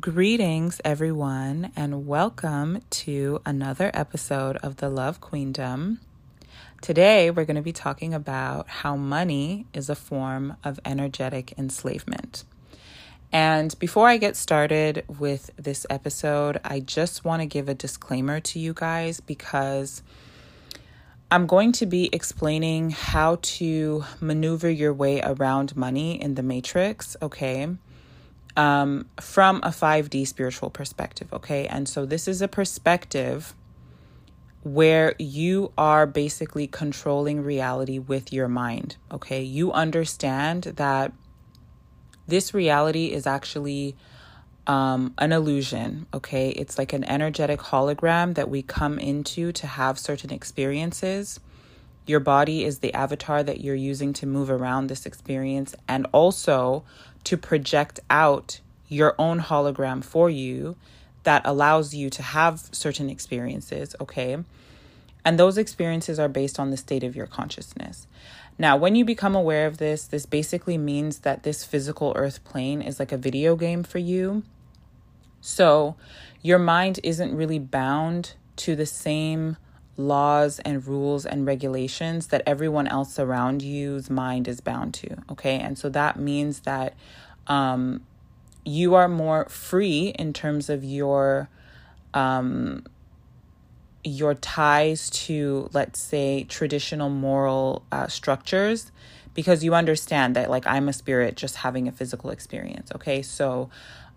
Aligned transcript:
Greetings, 0.00 0.80
everyone, 0.84 1.70
and 1.76 2.04
welcome 2.04 2.82
to 2.90 3.40
another 3.46 3.92
episode 3.94 4.56
of 4.56 4.78
the 4.78 4.88
Love 4.88 5.20
Queendom. 5.20 6.00
Today, 6.82 7.30
we're 7.30 7.44
going 7.44 7.54
to 7.54 7.62
be 7.62 7.72
talking 7.72 8.12
about 8.12 8.68
how 8.68 8.96
money 8.96 9.66
is 9.72 9.88
a 9.88 9.94
form 9.94 10.56
of 10.64 10.80
energetic 10.84 11.54
enslavement. 11.56 12.42
And 13.30 13.78
before 13.78 14.08
I 14.08 14.16
get 14.16 14.34
started 14.34 15.04
with 15.06 15.52
this 15.56 15.86
episode, 15.88 16.58
I 16.64 16.80
just 16.80 17.24
want 17.24 17.42
to 17.42 17.46
give 17.46 17.68
a 17.68 17.74
disclaimer 17.74 18.40
to 18.40 18.58
you 18.58 18.74
guys 18.74 19.20
because 19.20 20.02
I'm 21.30 21.46
going 21.46 21.70
to 21.70 21.86
be 21.86 22.10
explaining 22.12 22.90
how 22.90 23.38
to 23.42 24.04
maneuver 24.20 24.68
your 24.68 24.92
way 24.92 25.20
around 25.22 25.76
money 25.76 26.20
in 26.20 26.34
the 26.34 26.42
matrix, 26.42 27.16
okay? 27.22 27.68
Um, 28.56 29.08
from 29.20 29.56
a 29.58 29.68
5D 29.68 30.26
spiritual 30.26 30.70
perspective, 30.70 31.32
okay? 31.32 31.66
And 31.66 31.88
so 31.88 32.06
this 32.06 32.28
is 32.28 32.40
a 32.40 32.48
perspective 32.48 33.54
where 34.62 35.14
you 35.18 35.72
are 35.76 36.06
basically 36.06 36.66
controlling 36.66 37.42
reality 37.42 37.98
with 37.98 38.32
your 38.32 38.48
mind, 38.48 38.96
okay? 39.12 39.42
You 39.42 39.72
understand 39.72 40.64
that 40.76 41.12
this 42.26 42.54
reality 42.54 43.12
is 43.12 43.26
actually 43.26 43.94
um, 44.66 45.12
an 45.18 45.32
illusion, 45.32 46.06
okay? 46.14 46.50
It's 46.50 46.78
like 46.78 46.92
an 46.92 47.04
energetic 47.04 47.60
hologram 47.60 48.34
that 48.34 48.48
we 48.48 48.62
come 48.62 48.98
into 48.98 49.52
to 49.52 49.66
have 49.66 49.98
certain 49.98 50.32
experiences. 50.32 51.40
Your 52.06 52.20
body 52.20 52.64
is 52.64 52.78
the 52.78 52.92
avatar 52.94 53.42
that 53.42 53.60
you're 53.60 53.74
using 53.74 54.12
to 54.14 54.26
move 54.26 54.50
around 54.50 54.86
this 54.86 55.06
experience. 55.06 55.74
And 55.88 56.06
also, 56.12 56.84
to 57.24 57.36
project 57.36 58.00
out 58.10 58.60
your 58.88 59.14
own 59.18 59.40
hologram 59.40 60.04
for 60.04 60.28
you 60.28 60.76
that 61.22 61.42
allows 61.44 61.94
you 61.94 62.10
to 62.10 62.22
have 62.22 62.60
certain 62.72 63.08
experiences, 63.08 63.96
okay? 64.00 64.36
And 65.24 65.38
those 65.38 65.56
experiences 65.56 66.18
are 66.18 66.28
based 66.28 66.60
on 66.60 66.70
the 66.70 66.76
state 66.76 67.02
of 67.02 67.16
your 67.16 67.26
consciousness. 67.26 68.06
Now, 68.58 68.76
when 68.76 68.94
you 68.94 69.04
become 69.04 69.34
aware 69.34 69.66
of 69.66 69.78
this, 69.78 70.04
this 70.04 70.26
basically 70.26 70.78
means 70.78 71.20
that 71.20 71.42
this 71.42 71.64
physical 71.64 72.12
earth 72.14 72.44
plane 72.44 72.82
is 72.82 72.98
like 73.00 73.10
a 73.10 73.16
video 73.16 73.56
game 73.56 73.82
for 73.82 73.98
you. 73.98 74.42
So, 75.40 75.96
your 76.42 76.58
mind 76.58 77.00
isn't 77.02 77.34
really 77.34 77.58
bound 77.58 78.34
to 78.56 78.76
the 78.76 78.86
same 78.86 79.56
laws 79.96 80.58
and 80.60 80.86
rules 80.86 81.24
and 81.24 81.46
regulations 81.46 82.28
that 82.28 82.42
everyone 82.46 82.88
else 82.88 83.18
around 83.18 83.62
you's 83.62 84.10
mind 84.10 84.48
is 84.48 84.60
bound 84.60 84.94
to. 84.94 85.16
Okay. 85.30 85.58
And 85.58 85.78
so 85.78 85.88
that 85.90 86.18
means 86.18 86.60
that 86.60 86.94
um, 87.46 88.02
you 88.64 88.94
are 88.94 89.08
more 89.08 89.46
free 89.46 90.14
in 90.18 90.32
terms 90.32 90.68
of 90.68 90.82
your 90.84 91.48
um, 92.14 92.84
your 94.04 94.34
ties 94.34 95.08
to 95.08 95.68
let's 95.72 95.98
say 95.98 96.44
traditional 96.44 97.08
moral 97.08 97.82
uh, 97.90 98.06
structures 98.06 98.92
because 99.32 99.64
you 99.64 99.74
understand 99.74 100.36
that 100.36 100.50
like 100.50 100.66
i'm 100.66 100.88
a 100.88 100.92
spirit 100.92 101.36
just 101.36 101.56
having 101.56 101.88
a 101.88 101.92
physical 101.92 102.28
experience 102.28 102.92
okay 102.94 103.22
so 103.22 103.70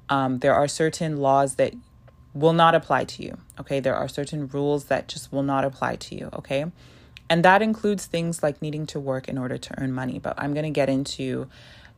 um, 0.09 0.39
there 0.39 0.53
are 0.53 0.67
certain 0.67 1.17
laws 1.17 1.55
that 1.55 1.73
will 2.33 2.53
not 2.53 2.75
apply 2.75 3.05
to 3.05 3.23
you. 3.23 3.37
Okay. 3.59 3.79
There 3.79 3.95
are 3.95 4.07
certain 4.07 4.47
rules 4.47 4.85
that 4.85 5.07
just 5.07 5.31
will 5.31 5.43
not 5.43 5.65
apply 5.65 5.95
to 5.97 6.15
you. 6.15 6.29
Okay. 6.33 6.65
And 7.29 7.43
that 7.43 7.61
includes 7.61 8.05
things 8.05 8.41
like 8.41 8.61
needing 8.61 8.85
to 8.87 8.99
work 8.99 9.27
in 9.27 9.37
order 9.37 9.57
to 9.57 9.81
earn 9.81 9.91
money. 9.91 10.19
But 10.19 10.35
I'm 10.37 10.53
going 10.53 10.63
to 10.63 10.69
get 10.69 10.89
into, 10.89 11.47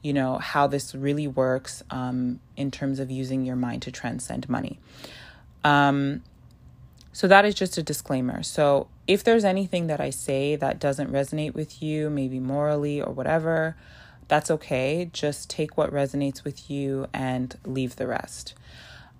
you 0.01 0.13
know, 0.13 0.37
how 0.37 0.67
this 0.67 0.95
really 0.95 1.27
works 1.27 1.83
um, 1.91 2.39
in 2.57 2.71
terms 2.71 2.99
of 2.99 3.11
using 3.11 3.45
your 3.45 3.55
mind 3.55 3.83
to 3.83 3.91
transcend 3.91 4.49
money. 4.49 4.79
Um, 5.63 6.23
so 7.11 7.27
that 7.27 7.45
is 7.45 7.53
just 7.53 7.77
a 7.77 7.83
disclaimer. 7.83 8.43
So 8.43 8.87
if 9.07 9.23
there's 9.23 9.43
anything 9.43 9.87
that 9.87 9.99
I 9.99 10.09
say 10.09 10.55
that 10.55 10.79
doesn't 10.79 11.11
resonate 11.11 11.53
with 11.53 11.81
you, 11.81 12.09
maybe 12.09 12.39
morally 12.39 13.01
or 13.01 13.11
whatever, 13.11 13.75
that's 14.27 14.49
okay. 14.51 15.09
Just 15.11 15.49
take 15.49 15.77
what 15.77 15.91
resonates 15.91 16.43
with 16.43 16.69
you 16.69 17.07
and 17.13 17.57
leave 17.65 17.97
the 17.97 18.07
rest. 18.07 18.53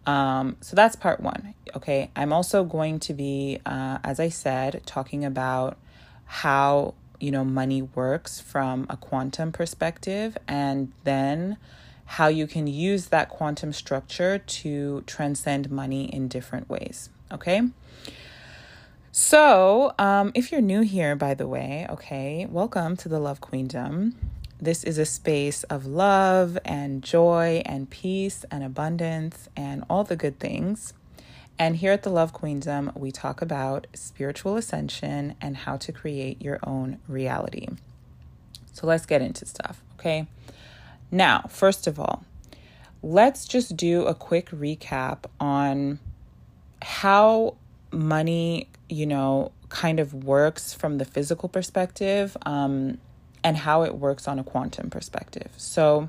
Um, 0.05 0.57
so 0.61 0.75
that's 0.75 0.95
part 0.95 1.19
one. 1.19 1.53
Okay. 1.75 2.09
I'm 2.15 2.33
also 2.33 2.63
going 2.63 2.99
to 3.01 3.13
be, 3.13 3.59
uh, 3.65 3.99
as 4.03 4.19
I 4.19 4.29
said, 4.29 4.81
talking 4.85 5.23
about 5.23 5.77
how, 6.25 6.95
you 7.19 7.31
know, 7.31 7.43
money 7.43 7.81
works 7.81 8.39
from 8.39 8.88
a 8.89 8.97
quantum 8.97 9.51
perspective 9.51 10.38
and 10.47 10.91
then 11.03 11.57
how 12.05 12.27
you 12.27 12.47
can 12.47 12.65
use 12.65 13.07
that 13.07 13.29
quantum 13.29 13.71
structure 13.71 14.39
to 14.39 15.01
transcend 15.05 15.69
money 15.69 16.05
in 16.05 16.27
different 16.27 16.67
ways. 16.69 17.09
Okay. 17.31 17.61
So, 19.11 19.93
um, 19.99 20.31
if 20.33 20.51
you're 20.51 20.61
new 20.61 20.81
here, 20.81 21.15
by 21.15 21.33
the 21.33 21.47
way, 21.47 21.85
okay, 21.89 22.47
welcome 22.49 22.95
to 22.97 23.09
the 23.09 23.19
Love 23.19 23.41
Queendom. 23.41 24.15
This 24.61 24.83
is 24.83 24.97
a 24.97 25.05
space 25.05 25.63
of 25.63 25.85
love 25.85 26.57
and 26.65 27.01
joy 27.01 27.61
and 27.65 27.89
peace 27.89 28.43
and 28.51 28.61
abundance 28.61 29.47
and 29.55 29.85
all 29.89 30.03
the 30.03 30.17
good 30.17 30.37
things. 30.37 30.93
And 31.57 31.77
here 31.77 31.93
at 31.93 32.03
the 32.03 32.09
Love 32.09 32.33
Queendom, 32.33 32.91
we 32.95 33.11
talk 33.11 33.41
about 33.41 33.87
spiritual 33.93 34.57
ascension 34.57 35.35
and 35.41 35.57
how 35.57 35.77
to 35.77 35.91
create 35.91 36.41
your 36.41 36.59
own 36.63 36.99
reality. 37.07 37.67
So 38.73 38.85
let's 38.85 39.05
get 39.05 39.21
into 39.21 39.45
stuff, 39.45 39.81
okay? 39.97 40.27
Now, 41.09 41.45
first 41.49 41.87
of 41.87 41.99
all, 41.99 42.23
let's 43.01 43.45
just 43.45 43.77
do 43.77 44.05
a 44.05 44.13
quick 44.13 44.49
recap 44.51 45.19
on 45.39 45.99
how 46.81 47.55
money, 47.91 48.67
you 48.89 49.05
know, 49.05 49.51
kind 49.69 49.99
of 49.99 50.13
works 50.13 50.73
from 50.73 50.97
the 50.97 51.05
physical 51.05 51.47
perspective. 51.49 52.35
Um, 52.45 52.99
and 53.49 53.57
how 53.57 53.81
it 53.81 53.95
works 53.95 54.27
on 54.27 54.37
a 54.37 54.43
quantum 54.43 54.91
perspective. 54.91 55.49
So 55.57 56.07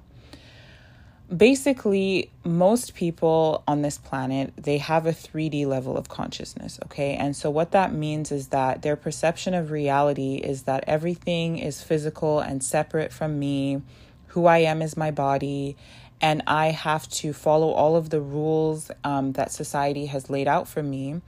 basically 1.34 2.30
most 2.44 2.94
people 2.94 3.64
on 3.66 3.80
this 3.80 3.96
planet 3.96 4.52
they 4.58 4.76
have 4.76 5.06
a 5.06 5.12
3D 5.12 5.64
level 5.64 5.96
of 5.96 6.06
consciousness, 6.06 6.78
okay? 6.84 7.14
And 7.14 7.34
so 7.34 7.48
what 7.48 7.70
that 7.70 7.94
means 7.94 8.30
is 8.30 8.48
that 8.48 8.82
their 8.82 8.94
perception 8.94 9.54
of 9.54 9.70
reality 9.70 10.34
is 10.34 10.64
that 10.64 10.84
everything 10.86 11.56
is 11.56 11.82
physical 11.82 12.40
and 12.40 12.62
separate 12.62 13.10
from 13.10 13.38
me. 13.38 13.80
Who 14.28 14.44
I 14.44 14.58
am 14.58 14.82
is 14.82 14.94
my 14.94 15.10
body, 15.10 15.78
and 16.20 16.42
I 16.46 16.66
have 16.66 17.08
to 17.08 17.32
follow 17.32 17.70
all 17.70 17.96
of 17.96 18.10
the 18.10 18.20
rules 18.20 18.90
um, 19.02 19.32
that 19.32 19.50
society 19.50 20.06
has 20.06 20.28
laid 20.28 20.46
out 20.46 20.68
for 20.68 20.82
me, 20.82 21.22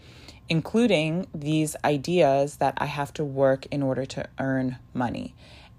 including 0.51 1.27
these 1.35 1.75
ideas 1.87 2.57
that 2.57 2.75
I 2.77 2.85
have 2.85 3.15
to 3.15 3.25
work 3.25 3.65
in 3.71 3.83
order 3.83 4.05
to 4.05 4.29
earn 4.39 4.77
money 4.93 5.35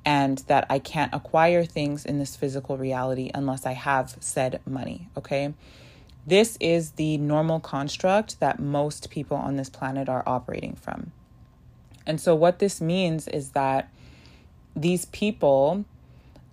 and 0.05 0.39
that 0.47 0.65
I 0.69 0.79
can't 0.79 1.13
acquire 1.13 1.63
things 1.63 2.05
in 2.05 2.19
this 2.19 2.35
physical 2.35 2.77
reality 2.77 3.31
unless 3.33 3.65
I 3.65 3.73
have 3.73 4.17
said 4.19 4.61
money, 4.65 5.09
okay? 5.17 5.53
This 6.25 6.57
is 6.59 6.91
the 6.91 7.17
normal 7.17 7.59
construct 7.59 8.39
that 8.39 8.59
most 8.59 9.09
people 9.09 9.37
on 9.37 9.55
this 9.55 9.69
planet 9.69 10.09
are 10.09 10.23
operating 10.25 10.75
from. 10.75 11.11
And 12.05 12.19
so, 12.19 12.35
what 12.35 12.59
this 12.59 12.81
means 12.81 13.27
is 13.27 13.51
that 13.51 13.89
these 14.75 15.05
people 15.05 15.85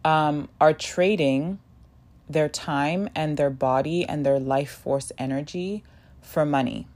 um, 0.05 0.49
are 0.61 0.73
trading 0.73 1.59
their 2.29 2.49
time 2.49 3.09
and 3.15 3.37
their 3.37 3.51
body 3.51 4.05
and 4.05 4.25
their 4.25 4.39
life 4.39 4.71
force 4.71 5.11
energy 5.19 5.83
for 6.21 6.45
money 6.45 6.87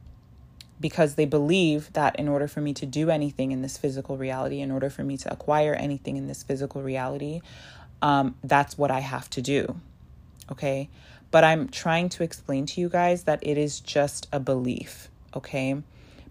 because 0.81 1.15
they 1.15 1.25
believe 1.25 1.93
that 1.93 2.17
in 2.17 2.29
order 2.29 2.49
for 2.49 2.61
me 2.61 2.75
to 2.75 2.87
do 2.87 3.11
anything 3.11 3.53
in 3.53 3.63
this 3.63 3.79
physical 3.79 4.17
reality, 4.17 4.61
in 4.61 4.71
order 4.71 4.91
for 4.91 5.05
me 5.05 5.17
to 5.19 5.33
acquire 5.33 5.75
anything 5.75 6.17
in 6.17 6.27
this 6.27 6.43
physical 6.43 6.83
reality, 6.83 7.41
um, 8.03 8.35
that's 8.43 8.77
what 8.77 8.91
I 8.91 9.01
have 9.01 9.31
to 9.31 9.43
do. 9.43 9.81
Okay. 10.51 10.89
But 11.31 11.45
I'm 11.45 11.69
trying 11.69 12.09
to 12.11 12.23
explain 12.23 12.67
to 12.67 12.81
you 12.81 12.89
guys 12.89 13.25
that 13.25 13.41
it 13.43 13.57
is 13.59 13.81
just 13.81 14.29
a 14.33 14.39
belief. 14.41 15.09
Okay. 15.35 15.83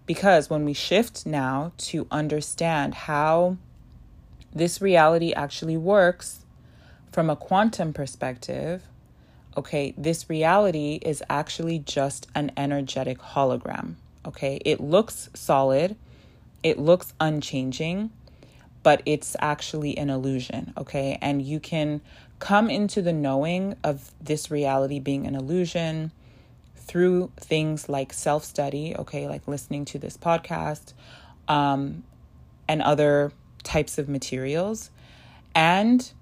Because 0.06 0.50
when 0.50 0.64
we 0.64 0.72
shift 0.72 1.26
now 1.26 1.72
to 1.78 2.06
understand 2.10 2.94
how 2.94 3.56
this 4.54 4.80
reality 4.80 5.32
actually 5.32 5.76
works 5.76 6.44
from 7.10 7.30
a 7.30 7.36
quantum 7.36 7.92
perspective, 7.92 8.82
okay, 9.56 9.94
this 9.96 10.28
reality 10.28 10.98
is 11.02 11.22
actually 11.30 11.78
just 11.78 12.28
an 12.34 12.52
energetic 12.56 13.18
hologram. 13.18 13.94
Okay. 14.26 14.60
It 14.64 14.80
looks 14.80 15.30
solid, 15.34 15.96
it 16.62 16.78
looks 16.78 17.12
unchanging, 17.20 18.10
but 18.82 19.02
it's 19.06 19.36
actually 19.40 19.96
an 19.96 20.10
illusion. 20.10 20.72
Okay. 20.76 21.18
And 21.20 21.42
you 21.42 21.60
can 21.60 22.00
come 22.38 22.68
into 22.68 23.00
the 23.00 23.12
knowing 23.12 23.76
of 23.82 24.10
this 24.20 24.50
reality 24.50 25.00
being 25.00 25.26
an 25.26 25.34
illusion 25.34 26.12
through 26.76 27.32
things 27.38 27.88
like 27.88 28.12
self 28.12 28.44
study, 28.44 28.94
okay, 28.96 29.26
like 29.28 29.48
listening 29.48 29.84
to 29.86 29.98
this 29.98 30.16
podcast 30.16 30.92
um, 31.48 32.04
and 32.68 32.82
other 32.82 33.32
types 33.62 33.98
of 33.98 34.08
materials. 34.08 34.90
And 35.54 36.12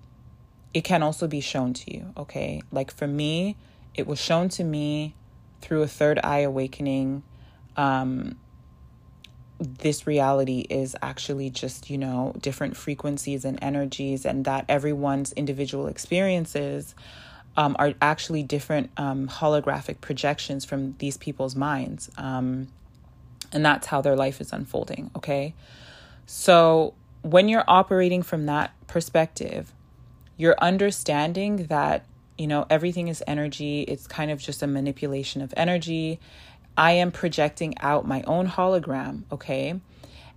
it 0.72 0.82
can 0.84 1.02
also 1.02 1.26
be 1.26 1.40
shown 1.40 1.72
to 1.75 1.94
you, 1.94 2.12
okay? 2.16 2.62
Like 2.70 2.93
for 2.93 3.06
me, 3.06 3.56
it 3.94 4.06
was 4.06 4.20
shown 4.20 4.48
to 4.50 4.64
me 4.64 5.14
through 5.60 5.82
a 5.82 5.88
third 5.88 6.19
eye 6.22 6.40
awakening, 6.40 7.22
um, 7.76 8.36
this 9.60 10.06
reality 10.06 10.66
is 10.69 10.96
actually 11.02 11.50
just, 11.50 11.88
you 11.88 11.98
know, 11.98 12.34
different 12.40 12.76
frequencies 12.76 13.44
and 13.44 13.58
energies, 13.62 14.24
and 14.24 14.44
that 14.44 14.64
everyone's 14.69 15.32
individual 15.32 15.86
experiences 15.86 16.94
um, 17.56 17.76
are 17.78 17.94
actually 18.00 18.42
different 18.42 18.90
um, 18.96 19.28
holographic 19.28 20.00
projections 20.00 20.64
from 20.64 20.94
these 20.98 21.16
people's 21.16 21.54
minds. 21.54 22.10
Um, 22.16 22.69
and 23.52 23.64
that's 23.64 23.86
how 23.86 24.00
their 24.00 24.16
life 24.16 24.40
is 24.40 24.52
unfolding, 24.52 25.10
okay? 25.14 25.54
So 26.26 26.94
when 27.20 27.48
you're 27.48 27.64
operating 27.69 28.22
from 28.22 28.46
that 28.46 28.72
perspective, 28.86 29.72
you're 30.36 30.56
understanding 30.58 31.66
that, 31.66 32.06
you 32.38 32.46
know, 32.46 32.66
everything 32.70 33.08
is 33.08 33.22
energy, 33.26 33.82
it's 33.82 34.06
kind 34.06 34.30
of 34.30 34.40
just 34.40 34.62
a 34.62 34.66
manipulation 34.66 35.42
of 35.42 35.52
energy. 35.56 36.19
I 36.76 36.92
am 36.92 37.10
projecting 37.10 37.76
out 37.78 38.06
my 38.06 38.22
own 38.22 38.48
hologram, 38.48 39.24
okay? 39.30 39.80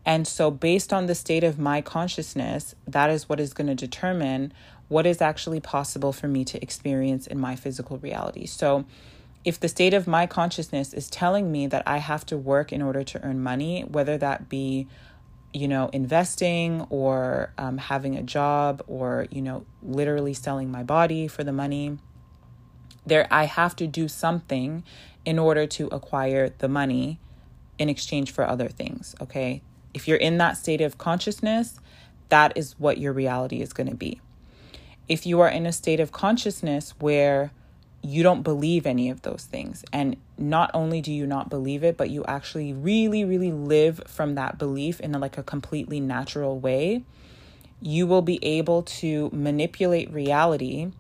And 0.05 0.27
so, 0.27 0.51
based 0.51 0.93
on 0.93 1.07
the 1.07 1.15
state 1.15 1.43
of 1.43 1.57
my 1.57 1.81
consciousness, 1.81 2.75
that 2.87 3.09
is 3.09 3.27
what 3.27 3.39
is 3.39 3.53
going 3.53 3.67
to 3.67 3.75
determine 3.75 4.53
what 4.87 5.05
is 5.07 5.21
actually 5.21 5.59
possible 5.59 6.13
for 6.13 6.27
me 6.27 6.45
to 6.45 6.61
experience 6.61 7.25
in 7.25 7.39
my 7.39 7.55
physical 7.55 7.97
reality. 7.97 8.45
So, 8.45 8.85
if 9.43 9.59
the 9.59 9.67
state 9.67 9.93
of 9.93 10.07
my 10.07 10.25
consciousness 10.25 10.93
is 10.93 11.09
telling 11.09 11.51
me 11.51 11.67
that 11.67 11.83
I 11.85 11.97
have 11.97 12.25
to 12.27 12.37
work 12.37 12.73
in 12.73 12.81
order 12.81 13.03
to 13.03 13.23
earn 13.23 13.41
money, 13.41 13.83
whether 13.83 14.17
that 14.17 14.49
be, 14.49 14.87
you 15.53 15.67
know, 15.67 15.89
investing 15.93 16.85
or 16.89 17.53
um, 17.57 17.77
having 17.77 18.15
a 18.15 18.23
job 18.23 18.83
or, 18.87 19.27
you 19.29 19.41
know, 19.41 19.65
literally 19.83 20.33
selling 20.33 20.71
my 20.71 20.81
body 20.81 21.27
for 21.27 21.43
the 21.43 21.51
money, 21.51 21.97
there 23.05 23.27
I 23.31 23.45
have 23.45 23.75
to 23.77 23.87
do 23.87 24.07
something 24.07 24.83
in 25.25 25.39
order 25.39 25.65
to 25.67 25.87
acquire 25.87 26.49
the 26.49 26.67
money 26.67 27.19
in 27.77 27.89
exchange 27.89 28.31
for 28.31 28.47
other 28.47 28.69
things. 28.69 29.15
Okay. 29.21 29.61
If 29.93 30.07
you're 30.07 30.17
in 30.17 30.37
that 30.39 30.57
state 30.57 30.81
of 30.81 30.97
consciousness, 30.97 31.79
that 32.29 32.57
is 32.57 32.75
what 32.77 32.97
your 32.97 33.13
reality 33.13 33.61
is 33.61 33.71
going 33.73 33.89
to 33.89 33.95
be 33.95 34.19
if 35.07 35.25
you 35.25 35.39
are 35.41 35.49
in 35.49 35.65
a 35.65 35.71
state 35.71 35.99
of 35.99 36.11
consciousness 36.11 36.93
where 36.99 37.51
you 38.01 38.21
don't 38.21 38.43
believe 38.43 38.85
any 38.85 39.09
of 39.09 39.21
those 39.23 39.47
things, 39.49 39.83
and 39.91 40.15
not 40.37 40.69
only 40.73 41.01
do 41.01 41.11
you 41.11 41.25
not 41.25 41.49
believe 41.49 41.83
it, 41.83 41.97
but 41.97 42.09
you 42.09 42.23
actually 42.27 42.71
really, 42.71 43.25
really 43.25 43.51
live 43.51 44.01
from 44.05 44.35
that 44.35 44.57
belief 44.57 44.99
in 44.99 45.15
a, 45.15 45.19
like 45.19 45.37
a 45.37 45.43
completely 45.43 45.99
natural 45.99 46.59
way, 46.59 47.03
you 47.81 48.05
will 48.05 48.21
be 48.21 48.43
able 48.43 48.83
to 48.83 49.29
manipulate 49.33 50.11
reality 50.13 50.91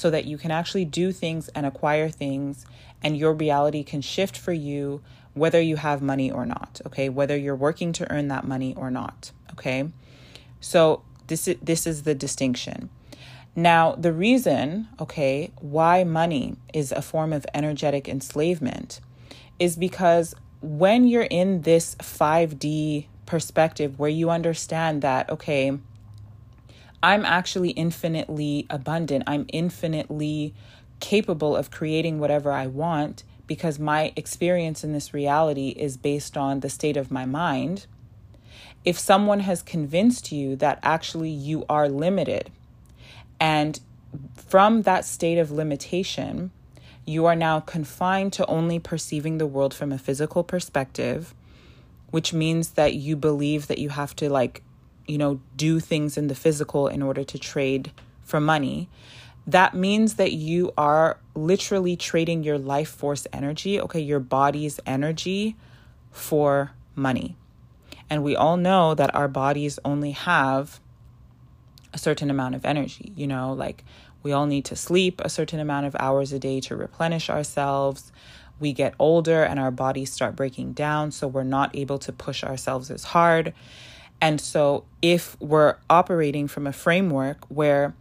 so 0.00 0.08
that 0.08 0.24
you 0.24 0.38
can 0.38 0.50
actually 0.50 0.86
do 0.86 1.12
things 1.12 1.48
and 1.48 1.66
acquire 1.66 2.08
things, 2.08 2.64
and 3.02 3.18
your 3.18 3.34
reality 3.34 3.82
can 3.82 4.00
shift 4.00 4.34
for 4.34 4.52
you 4.54 5.02
whether 5.34 5.60
you 5.60 5.76
have 5.76 6.00
money 6.00 6.30
or 6.30 6.46
not, 6.46 6.80
okay? 6.86 7.10
Whether 7.10 7.36
you're 7.36 7.54
working 7.54 7.92
to 7.92 8.10
earn 8.10 8.28
that 8.28 8.46
money 8.46 8.74
or 8.74 8.90
not, 8.90 9.30
okay? 9.52 9.90
So 10.60 11.02
this 11.26 11.46
is 11.46 11.56
this 11.62 11.86
is 11.86 12.04
the 12.04 12.14
distinction. 12.14 12.88
Now, 13.54 13.92
the 13.92 14.12
reason, 14.12 14.88
okay, 14.98 15.50
why 15.60 16.04
money 16.04 16.56
is 16.72 16.92
a 16.92 17.02
form 17.02 17.32
of 17.34 17.44
energetic 17.52 18.08
enslavement 18.08 19.00
is 19.58 19.76
because 19.76 20.34
when 20.62 21.06
you're 21.06 21.22
in 21.42 21.62
this 21.62 21.94
5D 21.96 23.06
perspective 23.26 23.98
where 23.98 24.10
you 24.10 24.30
understand 24.30 25.02
that, 25.02 25.28
okay, 25.28 25.78
I'm 27.02 27.24
actually 27.24 27.70
infinitely 27.70 28.66
abundant, 28.68 29.24
I'm 29.26 29.46
infinitely 29.48 30.54
capable 31.00 31.56
of 31.56 31.70
creating 31.70 32.18
whatever 32.18 32.52
I 32.52 32.66
want 32.66 33.24
because 33.46 33.78
my 33.78 34.12
experience 34.16 34.84
in 34.84 34.92
this 34.92 35.12
reality 35.12 35.70
is 35.70 35.96
based 35.96 36.36
on 36.36 36.60
the 36.60 36.70
state 36.70 36.96
of 36.96 37.10
my 37.10 37.24
mind. 37.24 37.86
If 38.84 38.98
someone 38.98 39.40
has 39.40 39.62
convinced 39.62 40.30
you 40.30 40.56
that 40.56 40.78
actually 40.82 41.30
you 41.30 41.64
are 41.68 41.88
limited, 41.88 42.50
and 43.40 43.80
from 44.34 44.82
that 44.82 45.04
state 45.04 45.38
of 45.38 45.50
limitation, 45.50 46.50
you 47.06 47.26
are 47.26 47.34
now 47.34 47.60
confined 47.60 48.32
to 48.34 48.46
only 48.46 48.78
perceiving 48.78 49.38
the 49.38 49.46
world 49.46 49.74
from 49.74 49.90
a 49.90 49.98
physical 49.98 50.44
perspective, 50.44 51.34
which 52.10 52.32
means 52.32 52.70
that 52.72 52.94
you 52.94 53.16
believe 53.16 53.66
that 53.66 53.78
you 53.78 53.88
have 53.88 54.14
to, 54.16 54.28
like, 54.28 54.62
you 55.10 55.18
know, 55.18 55.40
do 55.56 55.80
things 55.80 56.16
in 56.16 56.28
the 56.28 56.34
physical 56.34 56.86
in 56.86 57.02
order 57.02 57.24
to 57.24 57.38
trade 57.38 57.90
for 58.22 58.40
money. 58.40 58.88
That 59.46 59.74
means 59.74 60.14
that 60.14 60.32
you 60.32 60.72
are 60.78 61.18
literally 61.34 61.96
trading 61.96 62.44
your 62.44 62.58
life 62.58 62.88
force 62.88 63.26
energy, 63.32 63.80
okay, 63.80 64.00
your 64.00 64.20
body's 64.20 64.78
energy 64.86 65.56
for 66.12 66.72
money. 66.94 67.36
And 68.08 68.22
we 68.22 68.36
all 68.36 68.56
know 68.56 68.94
that 68.94 69.14
our 69.14 69.28
bodies 69.28 69.78
only 69.84 70.12
have 70.12 70.80
a 71.92 71.98
certain 71.98 72.30
amount 72.30 72.54
of 72.54 72.64
energy. 72.64 73.12
You 73.16 73.26
know, 73.26 73.52
like 73.52 73.84
we 74.22 74.32
all 74.32 74.46
need 74.46 74.64
to 74.66 74.76
sleep 74.76 75.20
a 75.24 75.28
certain 75.28 75.58
amount 75.58 75.86
of 75.86 75.96
hours 75.98 76.32
a 76.32 76.38
day 76.38 76.60
to 76.62 76.76
replenish 76.76 77.28
ourselves. 77.28 78.12
We 78.60 78.72
get 78.72 78.94
older 78.98 79.42
and 79.42 79.58
our 79.58 79.70
bodies 79.70 80.12
start 80.12 80.36
breaking 80.36 80.74
down, 80.74 81.10
so 81.10 81.26
we're 81.26 81.42
not 81.42 81.74
able 81.74 81.98
to 82.00 82.12
push 82.12 82.44
ourselves 82.44 82.90
as 82.90 83.04
hard. 83.04 83.54
And 84.20 84.40
so, 84.40 84.84
if 85.00 85.38
we're 85.40 85.76
operating 85.88 86.46
from 86.46 86.66
a 86.66 86.72
framework 86.72 87.44
where 87.48 87.94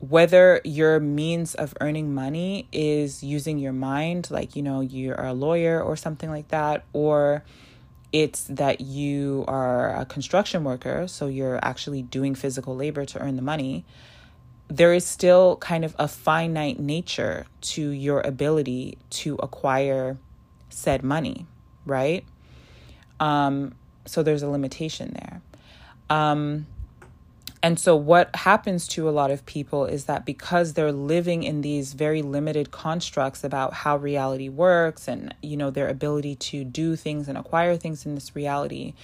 whether 0.00 0.62
your 0.64 0.98
means 0.98 1.54
of 1.54 1.74
earning 1.80 2.14
money 2.14 2.66
is 2.72 3.22
using 3.22 3.58
your 3.58 3.72
mind, 3.72 4.30
like, 4.30 4.56
you 4.56 4.62
know, 4.62 4.80
you're 4.80 5.20
a 5.20 5.34
lawyer 5.34 5.82
or 5.82 5.94
something 5.94 6.30
like 6.30 6.48
that, 6.48 6.84
or 6.94 7.44
it's 8.10 8.44
that 8.44 8.80
you 8.80 9.44
are 9.46 9.94
a 9.94 10.06
construction 10.06 10.64
worker, 10.64 11.06
so 11.06 11.26
you're 11.26 11.62
actually 11.62 12.02
doing 12.02 12.34
physical 12.34 12.74
labor 12.74 13.04
to 13.04 13.20
earn 13.20 13.36
the 13.36 13.42
money, 13.42 13.84
there 14.68 14.94
is 14.94 15.04
still 15.04 15.56
kind 15.56 15.84
of 15.84 15.94
a 15.98 16.08
finite 16.08 16.78
nature 16.80 17.44
to 17.60 17.90
your 17.90 18.20
ability 18.22 18.96
to 19.10 19.34
acquire 19.36 20.16
said 20.70 21.02
money, 21.02 21.46
right? 21.84 22.24
Um, 23.18 23.74
so 24.06 24.22
there's 24.22 24.42
a 24.42 24.48
limitation 24.48 25.12
there. 25.12 25.42
Um, 26.10 26.66
and 27.62 27.78
so, 27.78 27.94
what 27.94 28.34
happens 28.34 28.88
to 28.88 29.08
a 29.08 29.12
lot 29.12 29.30
of 29.30 29.44
people 29.44 29.84
is 29.84 30.06
that 30.06 30.24
because 30.24 30.72
they're 30.72 30.92
living 30.92 31.42
in 31.42 31.60
these 31.60 31.92
very 31.92 32.22
limited 32.22 32.70
constructs 32.70 33.44
about 33.44 33.74
how 33.74 33.98
reality 33.98 34.48
works 34.48 35.06
and, 35.06 35.34
you 35.42 35.56
know, 35.56 35.70
their 35.70 35.88
ability 35.88 36.36
to 36.36 36.64
do 36.64 36.96
things 36.96 37.28
and 37.28 37.36
acquire 37.36 37.76
things 37.76 38.06
in 38.06 38.14
this 38.14 38.34
reality, 38.34 38.94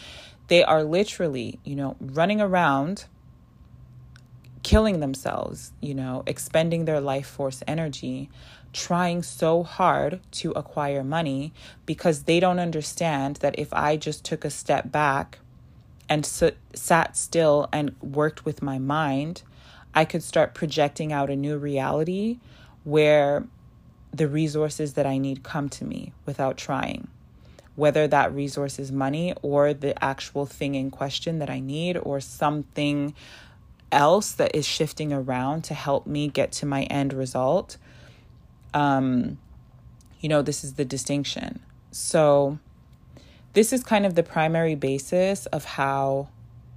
they 0.48 0.64
are 0.64 0.82
literally, 0.82 1.58
you 1.64 1.76
know, 1.76 1.96
running 2.00 2.40
around, 2.40 3.04
killing 4.62 5.00
themselves, 5.00 5.72
you 5.82 5.94
know, 5.94 6.22
expending 6.26 6.86
their 6.86 7.00
life 7.00 7.26
force 7.26 7.62
energy, 7.66 8.30
trying 8.72 9.22
so 9.22 9.62
hard 9.64 10.20
to 10.30 10.52
acquire 10.52 11.04
money 11.04 11.52
because 11.84 12.22
they 12.22 12.40
don't 12.40 12.58
understand 12.58 13.36
that 13.36 13.58
if 13.58 13.72
I 13.74 13.98
just 13.98 14.24
took 14.24 14.46
a 14.46 14.50
step 14.50 14.90
back, 14.90 15.40
and 16.08 16.24
so, 16.24 16.52
sat 16.74 17.16
still 17.16 17.68
and 17.72 17.94
worked 18.00 18.44
with 18.44 18.62
my 18.62 18.78
mind, 18.78 19.42
I 19.94 20.04
could 20.04 20.22
start 20.22 20.54
projecting 20.54 21.12
out 21.12 21.30
a 21.30 21.36
new 21.36 21.56
reality 21.56 22.38
where 22.84 23.44
the 24.12 24.28
resources 24.28 24.94
that 24.94 25.06
I 25.06 25.18
need 25.18 25.42
come 25.42 25.68
to 25.70 25.84
me 25.84 26.12
without 26.24 26.56
trying. 26.56 27.08
Whether 27.74 28.08
that 28.08 28.32
resource 28.32 28.78
is 28.78 28.90
money 28.90 29.34
or 29.42 29.74
the 29.74 30.02
actual 30.02 30.46
thing 30.46 30.74
in 30.74 30.90
question 30.90 31.38
that 31.40 31.50
I 31.50 31.60
need 31.60 31.98
or 31.98 32.20
something 32.20 33.14
else 33.92 34.32
that 34.32 34.54
is 34.54 34.66
shifting 34.66 35.12
around 35.12 35.64
to 35.64 35.74
help 35.74 36.06
me 36.06 36.28
get 36.28 36.52
to 36.52 36.66
my 36.66 36.84
end 36.84 37.12
result. 37.12 37.76
Um, 38.72 39.38
you 40.20 40.28
know, 40.28 40.42
this 40.42 40.64
is 40.64 40.74
the 40.74 40.84
distinction. 40.84 41.60
So, 41.90 42.58
this 43.56 43.72
is 43.72 43.82
kind 43.82 44.04
of 44.04 44.14
the 44.14 44.22
primary 44.22 44.74
basis 44.74 45.46
of 45.46 45.64
how 45.64 46.28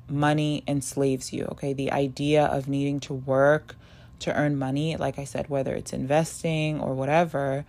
money 0.08 0.64
enslaves 0.66 1.34
you, 1.34 1.44
okay? 1.52 1.74
The 1.74 1.92
idea 1.92 2.46
of 2.46 2.70
needing 2.70 3.02
to 3.02 3.14
work 3.14 3.76
to 4.20 4.34
earn 4.34 4.58
money, 4.58 4.96
like 4.96 5.20
I 5.20 5.26
said, 5.26 5.50
whether 5.50 5.76
it's 5.76 5.92
investing 5.92 6.80
or 6.80 6.94
whatever, 6.94 7.66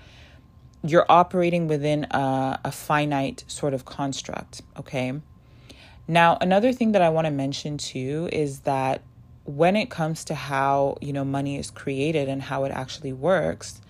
you're 0.84 1.06
operating 1.08 1.66
within 1.66 2.04
a, 2.12 2.60
a 2.64 2.70
finite 2.70 3.42
sort 3.48 3.74
of 3.74 3.84
construct, 3.84 4.62
okay? 4.78 5.12
Now, 6.06 6.38
another 6.40 6.72
thing 6.72 6.92
that 6.92 7.02
I 7.02 7.08
want 7.08 7.24
to 7.24 7.32
mention 7.32 7.78
too 7.78 8.28
is 8.32 8.60
that 8.60 9.02
when 9.42 9.74
it 9.74 9.90
comes 9.90 10.24
to 10.26 10.36
how, 10.36 10.98
you 11.00 11.12
know, 11.12 11.24
money 11.24 11.58
is 11.58 11.72
created 11.72 12.28
and 12.28 12.40
how 12.42 12.62
it 12.62 12.70
actually 12.70 13.12
works, 13.12 13.80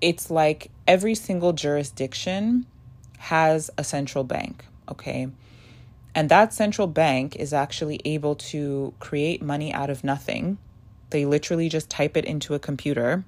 it's 0.00 0.30
like 0.30 0.70
every 0.86 1.16
single 1.16 1.52
jurisdiction 1.52 2.64
has 3.32 3.70
a 3.78 3.84
central 3.84 4.24
bank, 4.24 4.64
okay? 4.90 5.28
And 6.14 6.28
that 6.30 6.54
central 6.54 6.86
bank 6.86 7.36
is 7.36 7.52
actually 7.52 8.00
able 8.04 8.34
to 8.52 8.94
create 9.00 9.42
money 9.42 9.72
out 9.72 9.90
of 9.90 10.04
nothing. 10.04 10.58
They 11.10 11.24
literally 11.26 11.68
just 11.68 11.90
type 11.90 12.16
it 12.16 12.24
into 12.24 12.54
a 12.54 12.58
computer 12.58 13.24